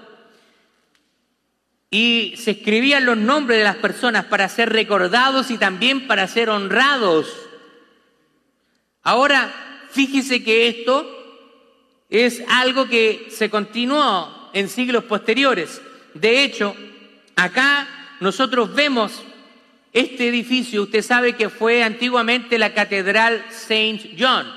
Y 1.89 2.35
se 2.37 2.51
escribían 2.51 3.05
los 3.05 3.17
nombres 3.17 3.59
de 3.59 3.63
las 3.63 3.75
personas 3.75 4.25
para 4.25 4.49
ser 4.49 4.71
recordados 4.71 5.51
y 5.51 5.57
también 5.57 6.07
para 6.07 6.27
ser 6.27 6.49
honrados. 6.49 7.42
Ahora, 9.03 9.53
fíjese 9.91 10.43
que 10.43 10.67
esto 10.67 11.09
es 12.09 12.41
algo 12.47 12.87
que 12.87 13.27
se 13.29 13.49
continuó 13.49 14.49
en 14.53 14.69
siglos 14.69 15.03
posteriores. 15.03 15.81
De 16.13 16.43
hecho, 16.43 16.75
acá 17.35 18.15
nosotros 18.19 18.73
vemos 18.73 19.21
este 19.91 20.27
edificio, 20.27 20.83
usted 20.83 21.03
sabe 21.03 21.35
que 21.35 21.49
fue 21.49 21.83
antiguamente 21.83 22.57
la 22.57 22.73
Catedral 22.73 23.45
Saint 23.51 24.01
John, 24.17 24.51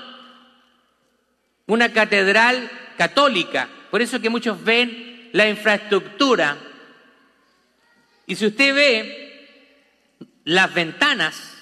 una 1.67 1.91
catedral 1.91 2.71
católica. 2.97 3.69
Por 3.91 4.01
eso 4.01 4.19
que 4.19 4.29
muchos 4.29 4.63
ven 4.63 5.29
la 5.33 5.47
infraestructura. 5.47 6.57
Y 8.25 8.35
si 8.35 8.47
usted 8.47 8.73
ve, 8.73 10.17
las 10.43 10.73
ventanas 10.73 11.53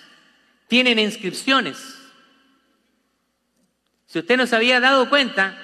tienen 0.67 0.99
inscripciones. 0.99 1.94
Si 4.15 4.19
usted 4.19 4.37
no 4.37 4.47
se 4.47 4.55
había 4.55 4.79
dado 4.79 5.09
cuenta, 5.09 5.57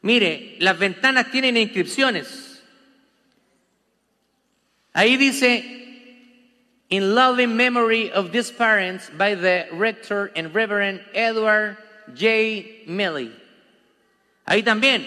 mire, 0.00 0.56
las 0.60 0.78
ventanas 0.78 1.30
tienen 1.30 1.58
inscripciones. 1.58 2.62
Ahí 4.94 5.18
dice 5.18 5.62
in 6.88 7.14
loving 7.14 7.54
memory 7.54 8.10
of 8.14 8.32
these 8.32 8.50
parents 8.50 9.10
by 9.18 9.34
the 9.34 9.66
rector 9.72 10.32
and 10.34 10.54
Reverend 10.54 11.02
Edward 11.12 11.76
J. 12.14 12.86
Milley. 12.86 13.30
Ahí 14.46 14.62
también, 14.62 15.06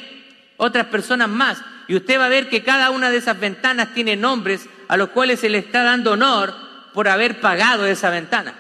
otras 0.58 0.86
personas 0.86 1.30
más. 1.30 1.60
Y 1.88 1.96
usted 1.96 2.20
va 2.20 2.28
a 2.28 2.30
ver 2.30 2.50
que 2.50 2.62
cada 2.62 2.92
una 2.92 3.10
de 3.10 3.18
esas 3.18 3.40
ventanas 3.40 3.96
tiene 3.96 4.16
nombres 4.16 4.70
a 4.90 4.96
los 4.96 5.10
cuales 5.10 5.40
se 5.40 5.50
le 5.50 5.58
está 5.58 5.82
dando 5.82 6.12
honor 6.12 6.54
por 6.94 7.08
haber 7.08 7.42
pagado 7.42 7.88
esa 7.88 8.12
ventana. 8.12 8.54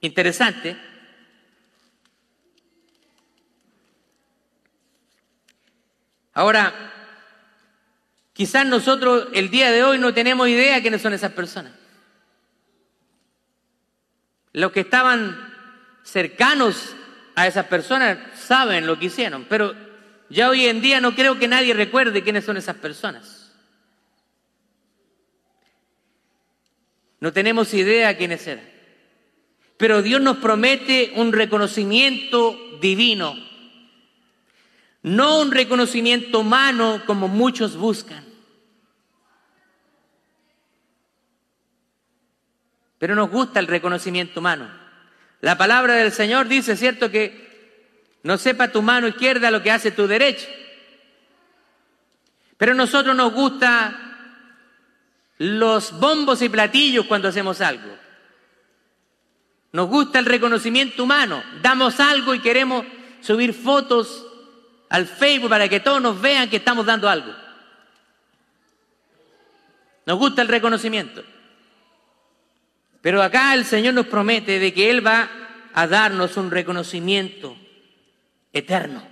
Interesante. 0.00 0.85
Ahora, 6.36 6.86
Quizás 8.36 8.66
nosotros 8.66 9.28
el 9.32 9.48
día 9.48 9.72
de 9.72 9.82
hoy 9.82 9.98
no 9.98 10.12
tenemos 10.12 10.46
idea 10.46 10.82
quiénes 10.82 11.00
son 11.00 11.14
esas 11.14 11.32
personas. 11.32 11.72
Los 14.52 14.72
que 14.72 14.80
estaban 14.80 15.54
cercanos 16.02 16.94
a 17.34 17.46
esas 17.46 17.64
personas 17.64 18.18
saben 18.38 18.86
lo 18.86 18.98
que 18.98 19.06
hicieron, 19.06 19.46
pero 19.48 19.74
ya 20.28 20.50
hoy 20.50 20.66
en 20.66 20.82
día 20.82 21.00
no 21.00 21.14
creo 21.14 21.38
que 21.38 21.48
nadie 21.48 21.72
recuerde 21.72 22.22
quiénes 22.22 22.44
son 22.44 22.58
esas 22.58 22.76
personas. 22.76 23.54
No 27.20 27.32
tenemos 27.32 27.72
idea 27.72 28.18
quiénes 28.18 28.46
eran. 28.46 28.68
Pero 29.78 30.02
Dios 30.02 30.20
nos 30.20 30.36
promete 30.36 31.12
un 31.16 31.32
reconocimiento 31.32 32.54
divino, 32.82 33.34
no 35.06 35.40
un 35.40 35.50
reconocimiento 35.50 36.40
humano 36.40 37.02
como 37.06 37.28
muchos 37.28 37.76
buscan. 37.76 38.26
pero 42.98 43.14
nos 43.14 43.30
gusta 43.30 43.60
el 43.60 43.66
reconocimiento 43.66 44.40
humano. 44.40 44.68
La 45.40 45.58
palabra 45.58 45.94
del 45.94 46.12
Señor 46.12 46.48
dice, 46.48 46.76
¿cierto? 46.76 47.10
Que 47.10 48.18
no 48.22 48.38
sepa 48.38 48.72
tu 48.72 48.82
mano 48.82 49.06
izquierda 49.06 49.50
lo 49.50 49.62
que 49.62 49.70
hace 49.70 49.90
tu 49.90 50.06
derecha. 50.06 50.48
Pero 52.56 52.72
a 52.72 52.74
nosotros 52.74 53.14
nos 53.14 53.32
gusta 53.32 53.96
los 55.38 56.00
bombos 56.00 56.40
y 56.40 56.48
platillos 56.48 57.06
cuando 57.06 57.28
hacemos 57.28 57.60
algo. 57.60 57.96
Nos 59.72 59.88
gusta 59.88 60.18
el 60.18 60.24
reconocimiento 60.24 61.04
humano. 61.04 61.42
Damos 61.60 62.00
algo 62.00 62.34
y 62.34 62.40
queremos 62.40 62.86
subir 63.20 63.52
fotos 63.52 64.25
al 64.88 65.06
Facebook 65.06 65.50
para 65.50 65.68
que 65.68 65.80
todos 65.80 66.00
nos 66.00 66.20
vean 66.20 66.48
que 66.48 66.56
estamos 66.56 66.86
dando 66.86 67.08
algo. 67.08 67.34
Nos 70.06 70.18
gusta 70.18 70.42
el 70.42 70.48
reconocimiento. 70.48 71.24
Pero 73.00 73.22
acá 73.22 73.54
el 73.54 73.64
Señor 73.64 73.94
nos 73.94 74.06
promete 74.06 74.58
de 74.58 74.72
que 74.72 74.90
Él 74.90 75.04
va 75.06 75.28
a 75.74 75.86
darnos 75.86 76.36
un 76.36 76.50
reconocimiento 76.50 77.56
eterno. 78.52 79.06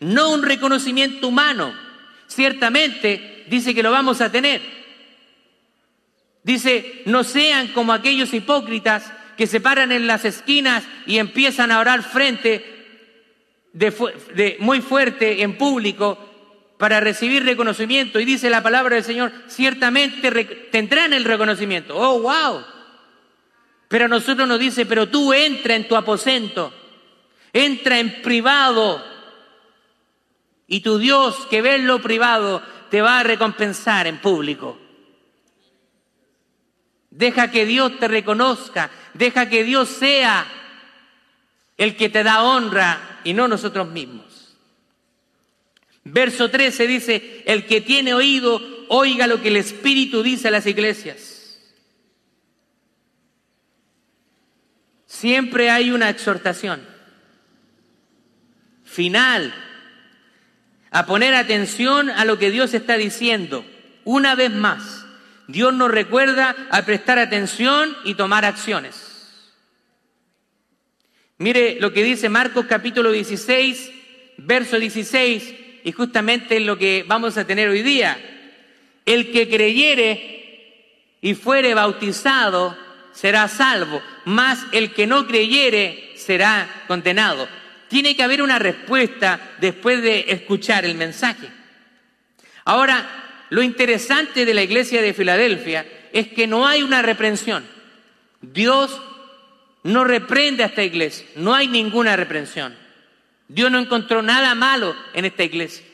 No 0.00 0.30
un 0.30 0.42
reconocimiento 0.42 1.28
humano. 1.28 1.74
Ciertamente 2.26 3.44
dice 3.48 3.74
que 3.74 3.82
lo 3.82 3.90
vamos 3.90 4.20
a 4.20 4.30
tener. 4.30 4.60
Dice, 6.42 7.02
no 7.06 7.24
sean 7.24 7.68
como 7.68 7.92
aquellos 7.92 8.34
hipócritas 8.34 9.10
que 9.36 9.46
se 9.46 9.60
paran 9.60 9.92
en 9.92 10.06
las 10.06 10.24
esquinas 10.24 10.84
y 11.06 11.18
empiezan 11.18 11.72
a 11.72 11.80
orar 11.80 12.02
frente 12.02 12.73
de, 13.74 14.56
muy 14.60 14.80
fuerte 14.80 15.42
en 15.42 15.58
público 15.58 16.18
para 16.78 17.00
recibir 17.00 17.44
reconocimiento. 17.44 18.18
Y 18.18 18.24
dice 18.24 18.48
la 18.48 18.62
palabra 18.62 18.94
del 18.94 19.04
Señor, 19.04 19.32
ciertamente 19.48 20.30
tendrán 20.70 21.12
el 21.12 21.24
reconocimiento. 21.24 21.96
Oh, 21.96 22.20
wow. 22.20 22.64
Pero 23.88 24.08
nosotros 24.08 24.48
nos 24.48 24.58
dice, 24.58 24.86
pero 24.86 25.08
tú 25.08 25.32
entra 25.32 25.74
en 25.74 25.86
tu 25.86 25.96
aposento, 25.96 26.72
entra 27.52 27.98
en 27.98 28.22
privado 28.22 29.04
y 30.66 30.80
tu 30.80 30.98
Dios 30.98 31.46
que 31.50 31.60
ve 31.60 31.74
en 31.74 31.86
lo 31.86 32.00
privado 32.00 32.62
te 32.90 33.02
va 33.02 33.20
a 33.20 33.22
recompensar 33.24 34.06
en 34.06 34.18
público. 34.18 34.78
Deja 37.10 37.50
que 37.50 37.66
Dios 37.66 37.98
te 37.98 38.08
reconozca, 38.08 38.90
deja 39.12 39.48
que 39.48 39.62
Dios 39.62 39.88
sea 39.88 40.46
el 41.76 41.96
que 41.96 42.08
te 42.08 42.24
da 42.24 42.42
honra 42.42 43.13
y 43.24 43.32
no 43.32 43.48
nosotros 43.48 43.88
mismos. 43.88 44.56
Verso 46.04 46.50
13 46.50 46.86
dice, 46.86 47.42
el 47.46 47.66
que 47.66 47.80
tiene 47.80 48.14
oído, 48.14 48.60
oiga 48.88 49.26
lo 49.26 49.40
que 49.40 49.48
el 49.48 49.56
Espíritu 49.56 50.22
dice 50.22 50.48
a 50.48 50.50
las 50.50 50.66
iglesias. 50.66 51.34
siempre 55.24 55.70
hay 55.70 55.90
una 55.90 56.10
exhortación 56.10 56.86
final 58.84 59.54
a 60.90 61.06
poner 61.06 61.34
atención 61.34 62.10
a 62.10 62.26
lo 62.26 62.38
que 62.38 62.50
Dios 62.50 62.74
está 62.74 62.98
diciendo. 62.98 63.64
Una 64.04 64.34
vez 64.34 64.50
más, 64.50 65.06
Dios 65.48 65.72
nos 65.72 65.90
recuerda 65.90 66.54
a 66.70 66.82
prestar 66.82 67.18
atención 67.18 67.96
y 68.04 68.16
tomar 68.16 68.44
acciones. 68.44 69.03
Mire 71.38 71.78
lo 71.80 71.92
que 71.92 72.04
dice 72.04 72.28
Marcos 72.28 72.66
capítulo 72.68 73.10
16, 73.10 73.90
verso 74.36 74.78
16, 74.78 75.54
y 75.82 75.92
justamente 75.92 76.56
es 76.56 76.62
lo 76.62 76.78
que 76.78 77.04
vamos 77.08 77.36
a 77.36 77.44
tener 77.44 77.68
hoy 77.68 77.82
día. 77.82 78.16
El 79.04 79.32
que 79.32 79.48
creyere 79.48 81.16
y 81.20 81.34
fuere 81.34 81.74
bautizado 81.74 82.78
será 83.12 83.48
salvo, 83.48 84.00
mas 84.24 84.64
el 84.70 84.92
que 84.92 85.08
no 85.08 85.26
creyere 85.26 86.12
será 86.14 86.84
condenado. 86.86 87.48
Tiene 87.88 88.14
que 88.14 88.22
haber 88.22 88.40
una 88.40 88.60
respuesta 88.60 89.56
después 89.60 90.02
de 90.02 90.26
escuchar 90.28 90.84
el 90.84 90.94
mensaje. 90.94 91.48
Ahora, 92.64 93.46
lo 93.50 93.60
interesante 93.60 94.44
de 94.44 94.54
la 94.54 94.62
iglesia 94.62 95.02
de 95.02 95.12
Filadelfia 95.12 95.84
es 96.12 96.28
que 96.28 96.46
no 96.46 96.66
hay 96.66 96.84
una 96.84 97.02
reprensión. 97.02 97.66
Dios 98.40 99.00
no 99.84 100.02
reprende 100.02 100.62
a 100.62 100.66
esta 100.66 100.82
iglesia, 100.82 101.26
no 101.36 101.54
hay 101.54 101.68
ninguna 101.68 102.16
reprensión. 102.16 102.76
Dios 103.46 103.70
no 103.70 103.78
encontró 103.78 104.22
nada 104.22 104.54
malo 104.54 104.96
en 105.12 105.26
esta 105.26 105.44
iglesia. 105.44 105.84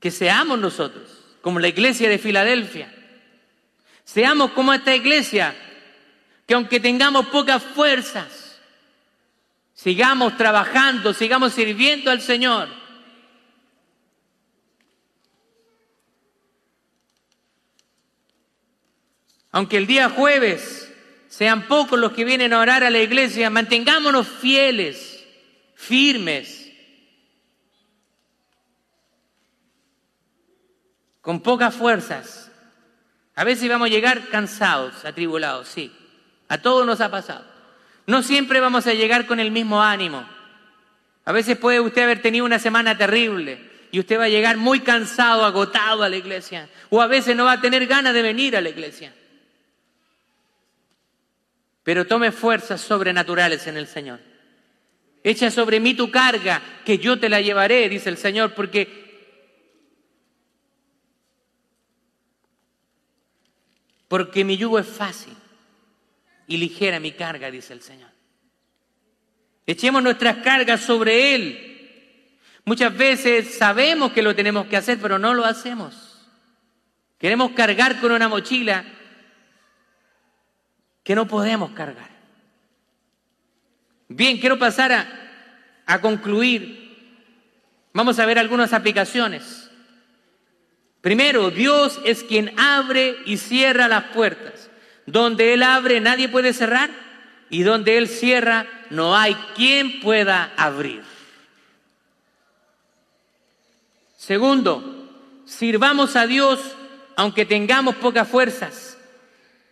Que 0.00 0.10
seamos 0.10 0.58
nosotros 0.58 1.10
como 1.40 1.58
la 1.58 1.68
iglesia 1.68 2.08
de 2.08 2.18
Filadelfia. 2.18 2.92
Seamos 4.04 4.52
como 4.52 4.72
esta 4.72 4.94
iglesia, 4.94 5.54
que 6.46 6.54
aunque 6.54 6.78
tengamos 6.78 7.26
pocas 7.26 7.62
fuerzas, 7.62 8.60
sigamos 9.74 10.36
trabajando, 10.36 11.12
sigamos 11.12 11.52
sirviendo 11.52 12.12
al 12.12 12.20
Señor. 12.20 12.68
Aunque 19.56 19.78
el 19.78 19.86
día 19.86 20.10
jueves 20.10 20.92
sean 21.28 21.66
pocos 21.66 21.98
los 21.98 22.12
que 22.12 22.26
vienen 22.26 22.52
a 22.52 22.60
orar 22.60 22.84
a 22.84 22.90
la 22.90 22.98
iglesia, 22.98 23.48
mantengámonos 23.48 24.28
fieles, 24.28 25.24
firmes, 25.74 26.70
con 31.22 31.40
pocas 31.40 31.74
fuerzas. 31.74 32.52
A 33.34 33.44
veces 33.44 33.66
vamos 33.70 33.86
a 33.86 33.90
llegar 33.90 34.28
cansados, 34.28 35.06
atribulados, 35.06 35.68
sí. 35.68 35.90
A 36.48 36.58
todos 36.58 36.84
nos 36.84 37.00
ha 37.00 37.10
pasado. 37.10 37.46
No 38.06 38.22
siempre 38.22 38.60
vamos 38.60 38.86
a 38.86 38.92
llegar 38.92 39.24
con 39.24 39.40
el 39.40 39.50
mismo 39.50 39.82
ánimo. 39.82 40.28
A 41.24 41.32
veces 41.32 41.56
puede 41.56 41.80
usted 41.80 42.02
haber 42.02 42.20
tenido 42.20 42.44
una 42.44 42.58
semana 42.58 42.98
terrible 42.98 43.70
y 43.90 44.00
usted 44.00 44.18
va 44.18 44.24
a 44.24 44.28
llegar 44.28 44.58
muy 44.58 44.80
cansado, 44.80 45.46
agotado 45.46 46.02
a 46.02 46.10
la 46.10 46.16
iglesia. 46.18 46.68
O 46.90 47.00
a 47.00 47.06
veces 47.06 47.34
no 47.34 47.46
va 47.46 47.52
a 47.52 47.60
tener 47.62 47.86
ganas 47.86 48.12
de 48.12 48.20
venir 48.20 48.54
a 48.54 48.60
la 48.60 48.68
iglesia. 48.68 49.14
Pero 51.86 52.04
tome 52.04 52.32
fuerzas 52.32 52.80
sobrenaturales 52.80 53.64
en 53.68 53.76
el 53.76 53.86
Señor. 53.86 54.18
Echa 55.22 55.52
sobre 55.52 55.78
mí 55.78 55.94
tu 55.94 56.10
carga, 56.10 56.60
que 56.84 56.98
yo 56.98 57.20
te 57.20 57.28
la 57.28 57.40
llevaré, 57.40 57.88
dice 57.88 58.08
el 58.08 58.16
Señor, 58.16 58.54
porque 58.54 59.38
porque 64.08 64.44
mi 64.44 64.56
yugo 64.56 64.80
es 64.80 64.88
fácil 64.88 65.36
y 66.48 66.56
ligera 66.56 66.98
mi 66.98 67.12
carga, 67.12 67.52
dice 67.52 67.72
el 67.72 67.82
Señor. 67.82 68.10
Echemos 69.64 70.02
nuestras 70.02 70.38
cargas 70.38 70.80
sobre 70.80 71.36
Él. 71.36 72.40
Muchas 72.64 72.96
veces 72.96 73.54
sabemos 73.54 74.10
que 74.10 74.22
lo 74.22 74.34
tenemos 74.34 74.66
que 74.66 74.76
hacer, 74.76 74.98
pero 75.00 75.20
no 75.20 75.34
lo 75.34 75.44
hacemos. 75.44 76.26
Queremos 77.16 77.52
cargar 77.52 78.00
con 78.00 78.10
una 78.10 78.26
mochila 78.26 78.84
que 81.06 81.14
no 81.14 81.28
podemos 81.28 81.70
cargar. 81.70 82.10
Bien, 84.08 84.38
quiero 84.38 84.58
pasar 84.58 84.90
a, 84.90 85.06
a 85.86 86.00
concluir. 86.00 86.84
Vamos 87.92 88.18
a 88.18 88.26
ver 88.26 88.40
algunas 88.40 88.72
aplicaciones. 88.72 89.70
Primero, 91.00 91.52
Dios 91.52 92.00
es 92.04 92.24
quien 92.24 92.58
abre 92.58 93.18
y 93.24 93.36
cierra 93.36 93.86
las 93.86 94.06
puertas. 94.06 94.68
Donde 95.06 95.54
Él 95.54 95.62
abre, 95.62 96.00
nadie 96.00 96.28
puede 96.28 96.52
cerrar. 96.52 96.90
Y 97.50 97.62
donde 97.62 97.98
Él 97.98 98.08
cierra, 98.08 98.66
no 98.90 99.16
hay 99.16 99.34
quien 99.54 100.00
pueda 100.00 100.52
abrir. 100.56 101.04
Segundo, 104.16 105.08
sirvamos 105.44 106.16
a 106.16 106.26
Dios 106.26 106.58
aunque 107.14 107.46
tengamos 107.46 107.94
pocas 107.94 108.28
fuerzas, 108.28 108.85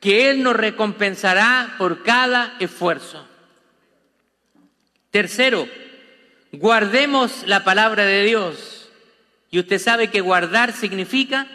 que 0.05 0.29
Él 0.29 0.43
nos 0.43 0.55
recompensará 0.55 1.77
por 1.79 2.03
cada 2.03 2.57
esfuerzo. 2.61 3.27
Tercero, 5.11 5.67
guardemos 6.53 7.43
la 7.47 7.65
palabra 7.65 8.05
de 8.05 8.23
Dios. 8.23 8.91
Y 9.51 9.61
usted 9.61 9.79
sabe 9.79 10.11
que 10.11 10.21
guardar 10.21 10.75
significa 10.75 11.47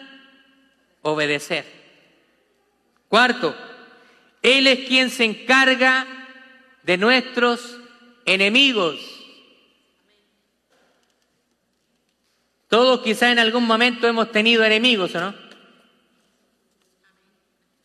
obedecer. 1.04 1.64
Cuarto, 3.08 3.56
Él 4.42 4.66
es 4.66 4.88
quien 4.88 5.12
se 5.12 5.26
encarga 5.26 6.08
de 6.82 6.98
nuestros 6.98 7.78
enemigos. 8.26 9.00
Todos 12.68 13.02
quizá 13.02 13.32
en 13.32 13.38
algún 13.38 13.68
momento 13.68 14.08
hemos 14.08 14.32
tenido 14.32 14.64
enemigos, 14.64 15.14
¿o 15.14 15.20
no? 15.20 15.49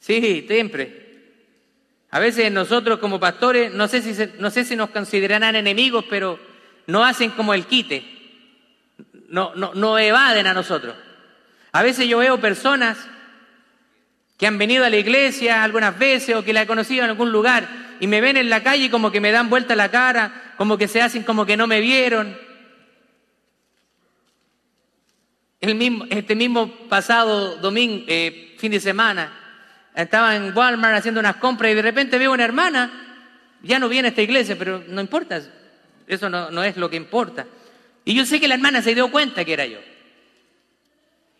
Sí, 0.04 0.44
siempre. 0.46 1.02
A 2.10 2.18
veces 2.18 2.52
nosotros 2.52 2.98
como 2.98 3.18
pastores, 3.18 3.72
no 3.72 3.88
sé 3.88 4.02
si, 4.02 4.32
no 4.38 4.50
sé 4.50 4.66
si 4.66 4.76
nos 4.76 4.90
considerarán 4.90 5.56
enemigos, 5.56 6.04
pero 6.10 6.38
no 6.86 7.02
hacen 7.02 7.30
como 7.30 7.54
el 7.54 7.64
quite. 7.64 8.04
No, 9.28 9.54
no, 9.54 9.72
no 9.72 9.98
evaden 9.98 10.46
a 10.46 10.52
nosotros. 10.52 10.94
A 11.72 11.82
veces 11.82 12.06
yo 12.06 12.18
veo 12.18 12.38
personas 12.38 12.98
que 14.36 14.46
han 14.46 14.58
venido 14.58 14.84
a 14.84 14.90
la 14.90 14.98
iglesia 14.98 15.64
algunas 15.64 15.98
veces 15.98 16.36
o 16.36 16.44
que 16.44 16.52
la 16.52 16.62
he 16.62 16.66
conocido 16.66 17.04
en 17.04 17.10
algún 17.10 17.32
lugar 17.32 17.66
y 17.98 18.06
me 18.06 18.20
ven 18.20 18.36
en 18.36 18.50
la 18.50 18.62
calle 18.62 18.90
como 18.90 19.10
que 19.10 19.22
me 19.22 19.32
dan 19.32 19.48
vuelta 19.48 19.74
la 19.74 19.90
cara, 19.90 20.52
como 20.58 20.76
que 20.76 20.86
se 20.86 21.00
hacen 21.00 21.22
como 21.22 21.46
que 21.46 21.56
no 21.56 21.66
me 21.66 21.80
vieron. 21.80 22.36
El 25.62 25.76
mismo, 25.76 26.04
este 26.10 26.36
mismo 26.36 26.70
pasado 26.90 27.56
domingo, 27.56 28.04
eh, 28.06 28.54
fin 28.58 28.70
de 28.70 28.80
semana, 28.80 29.43
estaba 29.94 30.34
en 30.34 30.56
Walmart 30.56 30.96
haciendo 30.96 31.20
unas 31.20 31.36
compras 31.36 31.70
y 31.70 31.74
de 31.74 31.82
repente 31.82 32.18
veo 32.18 32.32
una 32.32 32.44
hermana, 32.44 33.26
ya 33.62 33.78
no 33.78 33.88
viene 33.88 34.08
a 34.08 34.10
esta 34.10 34.22
iglesia, 34.22 34.56
pero 34.58 34.82
no 34.88 35.00
importa, 35.00 35.40
eso 36.06 36.28
no, 36.28 36.50
no 36.50 36.64
es 36.64 36.76
lo 36.76 36.90
que 36.90 36.96
importa. 36.96 37.46
Y 38.04 38.14
yo 38.14 38.26
sé 38.26 38.40
que 38.40 38.48
la 38.48 38.54
hermana 38.54 38.82
se 38.82 38.94
dio 38.94 39.10
cuenta 39.10 39.44
que 39.44 39.52
era 39.52 39.66
yo. 39.66 39.78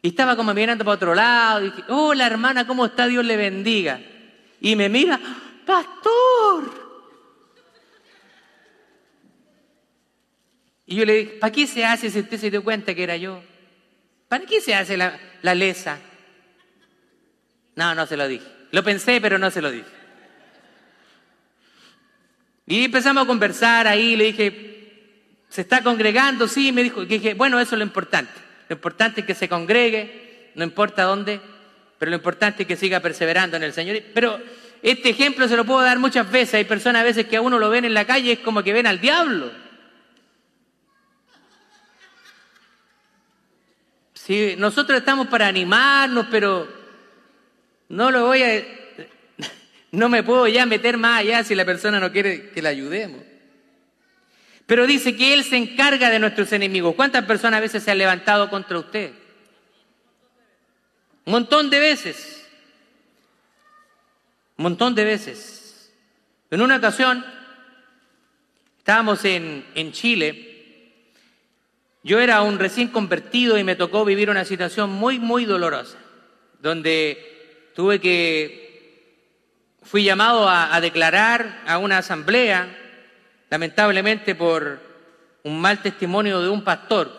Y 0.00 0.09
estaba 0.09 0.36
como 0.36 0.52
mirando 0.55 0.84
para 0.84 0.96
otro 0.96 1.14
lado. 1.14 1.62
Y 1.62 1.70
dije, 1.70 1.84
oh, 1.88 2.14
la 2.14 2.26
hermana, 2.26 2.66
¿cómo 2.66 2.86
está? 2.86 3.07
Dios 3.07 3.24
le 3.24 3.36
bendiga. 3.36 4.00
Y 4.61 4.76
me 4.76 4.88
mira, 4.88 5.18
pastor. 5.66 6.84
Y 10.86 10.96
yo 10.96 11.05
le 11.05 11.14
dije, 11.14 11.30
¿para 11.40 11.52
qué 11.52 11.66
se 11.66 11.84
hace 11.84 12.11
si 12.11 12.20
usted 12.20 12.38
se 12.38 12.50
dio 12.50 12.62
cuenta 12.62 12.94
que 12.94 13.02
era 13.02 13.16
yo? 13.16 13.42
¿Para 14.28 14.44
qué 14.44 14.61
se 14.61 14.74
hace 14.74 14.96
la, 14.96 15.18
la 15.42 15.55
lesa? 15.55 15.98
No, 17.76 17.94
no 17.94 18.06
se 18.06 18.16
lo 18.16 18.28
dije. 18.28 18.46
Lo 18.70 18.82
pensé, 18.82 19.20
pero 19.20 19.38
no 19.38 19.50
se 19.50 19.62
lo 19.62 19.70
dije. 19.70 19.88
Y 22.66 22.84
empezamos 22.84 23.24
a 23.24 23.26
conversar 23.26 23.86
ahí, 23.86 24.16
le 24.16 24.24
dije, 24.24 25.40
¿se 25.48 25.60
está 25.60 25.82
congregando? 25.82 26.48
Sí, 26.48 26.72
me 26.72 26.82
dijo, 26.82 27.04
dije, 27.04 27.34
bueno, 27.34 27.60
eso 27.60 27.74
es 27.74 27.78
lo 27.78 27.84
importante. 27.84 28.32
Lo 28.68 28.76
importante 28.76 29.20
es 29.20 29.26
que 29.26 29.34
se 29.34 29.48
congregue, 29.48 30.50
no 30.54 30.64
importa 30.64 31.02
dónde, 31.02 31.40
pero 31.98 32.10
lo 32.10 32.16
importante 32.16 32.62
es 32.62 32.66
que 32.66 32.76
siga 32.76 33.00
perseverando 33.00 33.56
en 33.56 33.64
el 33.64 33.72
Señor. 33.72 34.00
Pero 34.14 34.40
este 34.82 35.10
ejemplo 35.10 35.46
se 35.46 35.56
lo 35.56 35.64
puedo 35.64 35.82
dar 35.82 35.98
muchas 35.98 36.30
veces. 36.30 36.54
Hay 36.54 36.64
personas 36.64 37.00
a 37.00 37.04
veces 37.04 37.26
que 37.26 37.36
a 37.36 37.42
uno 37.42 37.58
lo 37.58 37.70
ven 37.70 37.84
en 37.84 37.94
la 37.94 38.06
calle, 38.06 38.32
es 38.32 38.38
como 38.38 38.62
que 38.62 38.72
ven 38.72 38.86
al 38.86 39.00
diablo. 39.00 39.50
Si 44.14 44.56
nosotros 44.56 44.98
estamos 44.98 45.26
para 45.26 45.46
animarnos, 45.46 46.26
pero 46.30 46.84
no 47.89 48.11
lo 48.11 48.26
voy 48.26 48.43
a. 48.43 48.64
No 49.93 50.09
me 50.09 50.22
puedo 50.22 50.49
ya 50.49 50.66
meter 50.66 50.97
más 50.99 51.20
allá 51.20 51.45
si 51.45 51.55
la 51.55 51.64
persona 51.64 52.01
no 52.01 52.11
quiere 52.11 52.51
que 52.51 52.62
la 52.62 52.70
ayudemos. 52.70 53.22
Pero 54.66 54.87
dice 54.87 55.14
que 55.14 55.35
Él 55.35 55.45
se 55.45 55.57
encarga 55.57 56.11
de 56.11 56.18
nuestros 56.18 56.53
enemigos. 56.53 56.95
¿Cuántas 56.95 57.24
personas 57.26 57.59
a 57.59 57.61
veces 57.61 57.82
se 57.82 57.91
han 57.91 57.99
levantado 57.99 58.51
contra 58.51 58.78
usted? 58.78 59.12
Un 61.26 61.32
montón 61.32 61.70
de 61.70 61.78
veces. 61.78 62.49
Un 64.57 64.64
montón 64.64 64.95
de 64.95 65.05
veces. 65.05 65.93
En 66.51 66.61
una 66.61 66.76
ocasión, 66.76 67.24
estábamos 68.78 69.24
en, 69.24 69.64
en 69.74 69.93
Chile. 69.93 70.93
Yo 72.03 72.20
era 72.20 72.43
un 72.43 72.59
recién 72.59 72.89
convertido 72.89 73.59
y 73.59 73.64
me 73.64 73.76
tocó 73.76 74.05
vivir 74.05 74.30
una 74.30 74.45
situación 74.45 74.91
muy, 74.91 75.18
muy 75.18 75.45
dolorosa, 75.45 75.99
donde 76.61 77.34
tuve 77.74 78.00
que, 78.00 78.64
fui 79.82 80.04
llamado 80.04 80.48
a, 80.48 80.80
declarar 80.80 81.62
a 81.66 81.78
una 81.78 81.98
asamblea 81.98 82.74
lamentablemente 83.50 84.34
por 84.34 84.80
un 85.42 85.60
mal 85.60 85.82
testimonio 85.82 86.40
de 86.40 86.48
un 86.48 86.64
pastor 86.64 87.12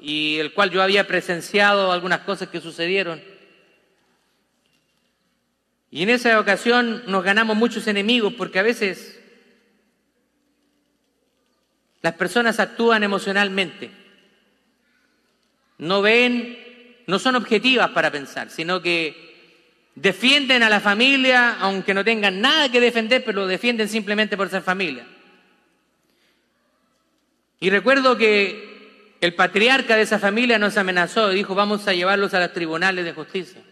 y 0.00 0.38
el 0.38 0.52
cual 0.52 0.70
yo 0.70 0.82
había 0.82 1.06
presenciado 1.06 1.90
algunas 1.92 2.20
cosas 2.20 2.48
que 2.48 2.60
sucedieron. 2.60 3.22
Y 5.90 6.02
en 6.04 6.10
esa 6.10 6.38
ocasión 6.40 7.02
nos 7.06 7.24
ganamos 7.24 7.56
muchos 7.56 7.86
enemigos 7.86 8.32
porque 8.34 8.58
a 8.58 8.62
veces 8.62 9.20
las 12.00 12.14
personas 12.14 12.60
actúan 12.60 13.02
emocionalmente. 13.02 13.90
No 15.78 16.00
ven, 16.02 17.04
no 17.06 17.18
son 17.18 17.36
objetivas 17.36 17.90
para 17.90 18.10
pensar, 18.10 18.50
sino 18.50 18.80
que 18.80 19.31
defienden 19.94 20.62
a 20.62 20.70
la 20.70 20.80
familia 20.80 21.58
aunque 21.60 21.94
no 21.94 22.04
tengan 22.04 22.40
nada 22.40 22.70
que 22.70 22.80
defender, 22.80 23.24
pero 23.24 23.42
lo 23.42 23.46
defienden 23.46 23.88
simplemente 23.88 24.36
por 24.36 24.48
ser 24.48 24.62
familia. 24.62 25.06
Y 27.60 27.70
recuerdo 27.70 28.16
que 28.16 29.16
el 29.20 29.34
patriarca 29.34 29.94
de 29.94 30.02
esa 30.02 30.18
familia 30.18 30.58
nos 30.58 30.76
amenazó 30.76 31.30
y 31.30 31.36
dijo, 31.36 31.54
vamos 31.54 31.86
a 31.86 31.92
llevarlos 31.92 32.34
a 32.34 32.40
los 32.40 32.52
tribunales 32.52 33.04
de 33.04 33.12
justicia. 33.12 33.62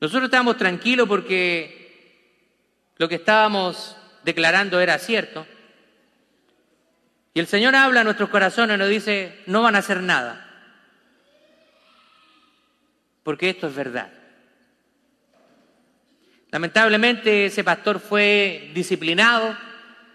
Nosotros 0.00 0.24
estábamos 0.24 0.56
tranquilos 0.56 1.08
porque 1.08 1.80
lo 2.96 3.08
que 3.08 3.14
estábamos 3.16 3.96
declarando 4.24 4.80
era 4.80 4.98
cierto. 4.98 5.46
Y 7.32 7.40
el 7.40 7.46
Señor 7.46 7.76
habla 7.76 8.00
a 8.00 8.04
nuestros 8.04 8.28
corazones 8.28 8.76
y 8.76 8.78
nos 8.78 8.88
dice, 8.88 9.40
no 9.46 9.62
van 9.62 9.76
a 9.76 9.78
hacer 9.78 10.02
nada. 10.02 10.49
Porque 13.22 13.50
esto 13.50 13.66
es 13.66 13.74
verdad. 13.74 14.12
Lamentablemente 16.50 17.46
ese 17.46 17.62
pastor 17.62 18.00
fue 18.00 18.70
disciplinado, 18.74 19.56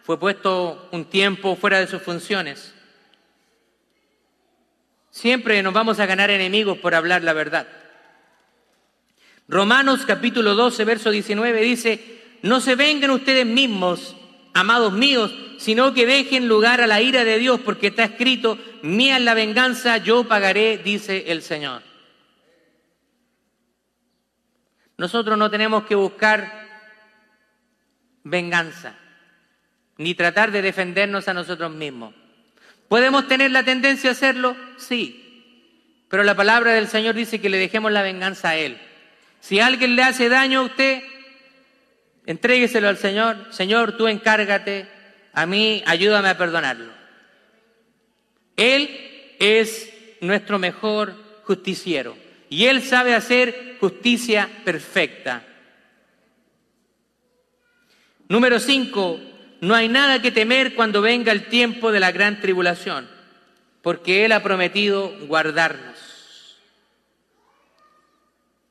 fue 0.04 0.20
puesto 0.20 0.90
un 0.92 1.06
tiempo 1.06 1.56
fuera 1.56 1.80
de 1.80 1.88
sus 1.88 2.02
funciones. 2.02 2.74
Siempre 5.10 5.64
nos 5.64 5.74
vamos 5.74 6.00
a 6.00 6.06
ganar 6.06 6.30
enemigos 6.30 6.78
por 6.78 6.94
hablar 6.94 7.24
la 7.24 7.34
verdad. 7.34 7.68
Romanos 9.48 10.06
capítulo 10.06 10.56
12, 10.56 10.84
verso 10.84 11.12
19 11.12 11.62
dice, 11.62 12.22
no 12.42 12.60
se 12.60 12.76
vengan 12.76 13.12
ustedes 13.12 13.46
mismos, 13.46 14.16
amados 14.54 14.92
míos, 14.92 15.34
sino 15.58 15.94
que 15.94 16.06
dejen 16.06 16.48
lugar 16.48 16.82
a 16.82 16.88
la 16.88 17.02
ira 17.02 17.24
de 17.24 17.40
Dios, 17.40 17.62
porque 17.64 17.88
está 17.88 18.04
escrito, 18.04 18.58
mía 18.82 19.18
es 19.18 19.24
la 19.24 19.34
venganza, 19.34 19.98
yo 19.98 20.28
pagaré, 20.28 20.78
dice 20.78 21.26
el 21.28 21.42
Señor. 21.42 21.82
Nosotros 24.98 25.38
no 25.38 25.50
tenemos 25.50 25.86
que 25.86 25.96
buscar 25.96 26.66
venganza, 28.24 28.96
ni 29.98 30.16
tratar 30.16 30.52
de 30.52 30.62
defendernos 30.62 31.28
a 31.28 31.34
nosotros 31.34 31.72
mismos. 31.72 32.14
¿Podemos 32.88 33.28
tener 33.28 33.52
la 33.52 33.64
tendencia 33.64 34.10
a 34.10 34.14
hacerlo? 34.14 34.56
Sí. 34.78 35.22
Pero 36.10 36.24
la 36.24 36.36
palabra 36.36 36.72
del 36.72 36.88
Señor 36.88 37.16
dice 37.16 37.42
que 37.42 37.50
le 37.50 37.58
dejemos 37.58 37.92
la 37.92 38.04
venganza 38.04 38.50
a 38.50 38.56
Él. 38.56 38.78
Si 39.40 39.60
alguien 39.60 39.96
le 39.96 40.04
hace 40.04 40.30
daño 40.30 40.62
a 40.62 40.64
usted, 40.64 41.04
entrégueselo 42.26 42.88
al 42.88 42.98
Señor. 42.98 43.48
Señor, 43.50 43.98
tú 43.98 44.08
encárgate. 44.08 44.88
A 45.34 45.46
mí, 45.46 45.84
ayúdame 45.86 46.30
a 46.30 46.38
perdonarlo. 46.38 46.92
Él 48.56 49.36
es 49.40 49.92
nuestro 50.22 50.60
mejor 50.60 51.14
justiciero. 51.44 52.16
Y 52.50 52.66
Él 52.66 52.82
sabe 52.82 53.14
hacer 53.14 53.65
justicia 53.80 54.50
perfecta. 54.64 55.44
Número 58.28 58.60
cinco, 58.60 59.20
no 59.62 59.76
hay 59.76 59.88
nada 59.88 60.22
que 60.22 60.32
temer 60.32 60.76
cuando 60.76 61.02
venga 61.02 61.32
el 61.32 61.48
tiempo 61.48 61.92
de 61.92 62.00
la 62.00 62.12
gran 62.12 62.42
tribulación, 62.42 63.08
porque 63.82 64.26
Él 64.26 64.32
ha 64.32 64.42
prometido 64.42 65.14
guardarnos. 65.28 66.60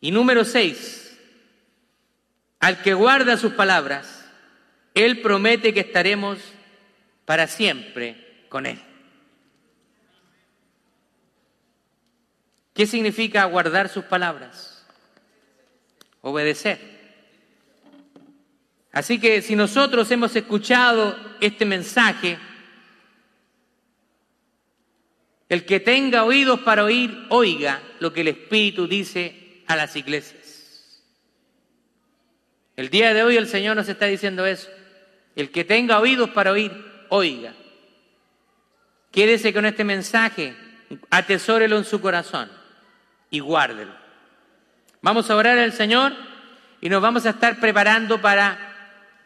Y 0.00 0.10
número 0.10 0.44
seis, 0.44 1.18
al 2.60 2.82
que 2.82 2.94
guarda 2.94 3.36
sus 3.36 3.52
palabras, 3.52 4.28
Él 4.94 5.20
promete 5.20 5.72
que 5.72 5.80
estaremos 5.80 6.38
para 7.24 7.46
siempre 7.46 8.46
con 8.48 8.66
Él. 8.66 8.80
¿Qué 12.74 12.86
significa 12.86 13.44
guardar 13.44 13.88
sus 13.88 14.04
palabras? 14.04 14.73
Obedecer. 16.24 16.80
Así 18.92 19.20
que 19.20 19.42
si 19.42 19.54
nosotros 19.56 20.10
hemos 20.10 20.34
escuchado 20.34 21.18
este 21.40 21.66
mensaje, 21.66 22.38
el 25.50 25.66
que 25.66 25.80
tenga 25.80 26.24
oídos 26.24 26.60
para 26.60 26.84
oír, 26.84 27.26
oiga 27.28 27.82
lo 28.00 28.14
que 28.14 28.22
el 28.22 28.28
Espíritu 28.28 28.88
dice 28.88 29.62
a 29.66 29.76
las 29.76 29.96
iglesias. 29.96 31.02
El 32.74 32.88
día 32.88 33.12
de 33.12 33.22
hoy 33.22 33.36
el 33.36 33.46
Señor 33.46 33.76
nos 33.76 33.88
está 33.90 34.06
diciendo 34.06 34.46
eso. 34.46 34.70
El 35.36 35.50
que 35.50 35.64
tenga 35.64 36.00
oídos 36.00 36.30
para 36.30 36.52
oír, 36.52 36.72
oiga. 37.10 37.54
Quédese 39.10 39.52
con 39.52 39.66
este 39.66 39.84
mensaje, 39.84 40.56
atesórelo 41.10 41.76
en 41.76 41.84
su 41.84 42.00
corazón 42.00 42.50
y 43.28 43.40
guárdelo. 43.40 44.03
Vamos 45.04 45.28
a 45.28 45.36
orar 45.36 45.58
al 45.58 45.74
Señor 45.74 46.14
y 46.80 46.88
nos 46.88 47.02
vamos 47.02 47.26
a 47.26 47.30
estar 47.30 47.60
preparando 47.60 48.22
para 48.22 48.56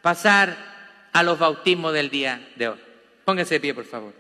pasar 0.03 0.57
a 1.13 1.23
los 1.23 1.39
bautismos 1.39 1.93
del 1.93 2.11
día 2.11 2.49
de 2.57 2.71
hoy. 2.71 2.79
Póngase 3.25 3.55
de 3.55 3.61
pie, 3.61 3.75
por 3.75 3.85
favor. 3.85 4.13